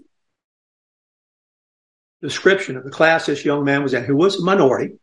description 2.20 2.76
of 2.76 2.84
the 2.84 2.90
class 2.90 3.26
this 3.26 3.44
young 3.44 3.64
man 3.64 3.82
was 3.82 3.94
in, 3.94 4.04
who 4.04 4.16
was 4.16 4.40
a 4.40 4.44
minority, 4.44 4.94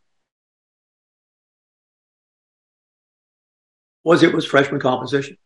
was 4.04 4.22
it 4.22 4.34
was 4.34 4.44
freshman 4.44 4.80
composition. 4.80 5.36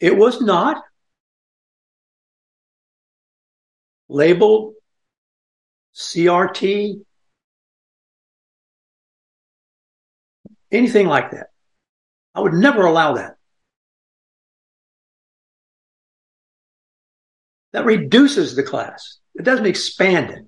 It 0.00 0.16
was 0.16 0.40
not 0.40 0.82
labeled 4.08 4.74
CRT 5.94 7.04
anything 10.74 11.06
like 11.06 11.30
that. 11.30 11.48
I 12.34 12.40
would 12.40 12.52
never 12.52 12.84
allow 12.84 13.14
that. 13.14 13.36
That 17.72 17.84
reduces 17.84 18.54
the 18.54 18.62
class. 18.62 19.18
It 19.34 19.44
doesn't 19.44 19.66
expand 19.66 20.30
it. 20.30 20.44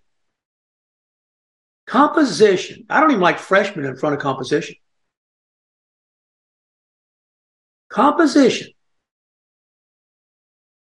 Composition. 1.87 2.85
I 2.91 3.01
don't 3.01 3.11
even 3.11 3.23
like 3.23 3.39
freshmen 3.39 3.85
in 3.85 3.97
front 3.97 4.15
of 4.15 4.21
composition. 4.21 4.77
Composition 7.89 8.69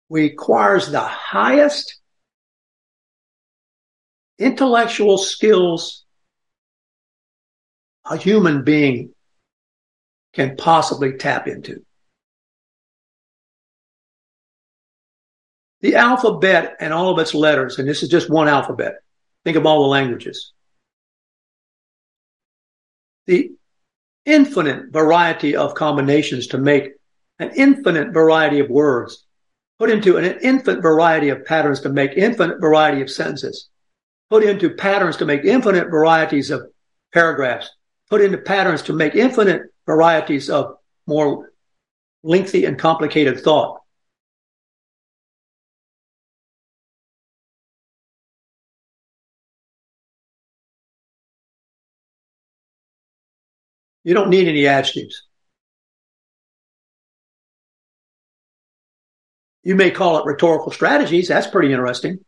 requires 0.09 0.91
the 0.91 0.99
highest 0.99 1.99
intellectual 4.37 5.17
skills 5.17 6.03
a 8.09 8.17
human 8.17 8.63
being 8.63 9.13
can 10.33 10.57
possibly 10.57 11.13
tap 11.13 11.47
into. 11.47 11.85
The 15.81 15.95
alphabet 15.95 16.75
and 16.79 16.93
all 16.93 17.11
of 17.11 17.19
its 17.19 17.33
letters, 17.33 17.79
and 17.79 17.87
this 17.87 18.03
is 18.03 18.09
just 18.09 18.29
one 18.29 18.47
alphabet. 18.47 18.95
Think 19.45 19.57
of 19.57 19.65
all 19.65 19.83
the 19.83 19.89
languages. 19.89 20.53
The 23.27 23.51
infinite 24.25 24.91
variety 24.91 25.55
of 25.55 25.75
combinations 25.75 26.47
to 26.47 26.57
make 26.57 26.91
an 27.39 27.51
infinite 27.55 28.13
variety 28.13 28.59
of 28.59 28.69
words, 28.69 29.25
put 29.79 29.89
into 29.89 30.17
an 30.17 30.25
infinite 30.41 30.81
variety 30.81 31.29
of 31.29 31.45
patterns 31.45 31.81
to 31.81 31.89
make 31.89 32.13
infinite 32.15 32.61
variety 32.61 33.01
of 33.01 33.09
sentences, 33.09 33.69
put 34.29 34.43
into 34.43 34.69
patterns 34.69 35.17
to 35.17 35.25
make 35.25 35.43
infinite 35.43 35.89
varieties 35.89 36.51
of 36.51 36.67
paragraphs, 37.13 37.69
put 38.09 38.21
into 38.21 38.37
patterns 38.37 38.83
to 38.83 38.93
make 38.93 39.15
infinite 39.15 39.63
varieties 39.85 40.49
of 40.49 40.75
more 41.07 41.51
lengthy 42.23 42.65
and 42.65 42.77
complicated 42.77 43.39
thought. 43.39 43.80
You 54.03 54.13
don't 54.13 54.29
need 54.29 54.47
any 54.47 54.67
adjectives. 54.67 55.27
You 59.63 59.75
may 59.75 59.91
call 59.91 60.17
it 60.17 60.25
rhetorical 60.25 60.71
strategies. 60.71 61.27
That's 61.27 61.47
pretty 61.47 61.71
interesting. 61.71 62.19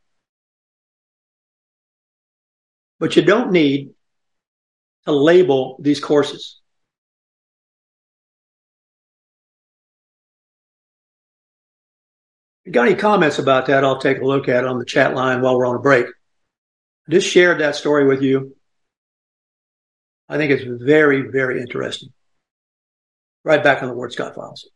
But 2.99 3.15
you 3.15 3.23
don't 3.23 3.51
need 3.51 3.91
to 5.05 5.11
label 5.11 5.77
these 5.81 5.99
courses. 5.99 6.59
If 12.61 12.67
you 12.67 12.71
got 12.71 12.87
any 12.87 12.95
comments 12.95 13.39
about 13.39 13.65
that, 13.65 13.83
I'll 13.83 13.99
take 13.99 14.21
a 14.21 14.25
look 14.25 14.47
at 14.47 14.63
it 14.63 14.67
on 14.67 14.79
the 14.79 14.85
chat 14.85 15.15
line 15.15 15.41
while 15.41 15.57
we're 15.57 15.65
on 15.65 15.75
a 15.75 15.79
break. 15.79 16.05
I 16.05 17.11
just 17.11 17.27
shared 17.27 17.59
that 17.59 17.75
story 17.75 18.05
with 18.05 18.21
you. 18.21 18.55
I 20.33 20.37
think 20.37 20.49
it's 20.49 20.63
very, 20.83 21.29
very 21.29 21.61
interesting. 21.61 22.09
Right 23.43 23.63
back 23.63 23.83
on 23.83 23.87
the 23.87 23.93
Ward 23.93 24.13
Scott 24.13 24.33
Files. 24.33 24.67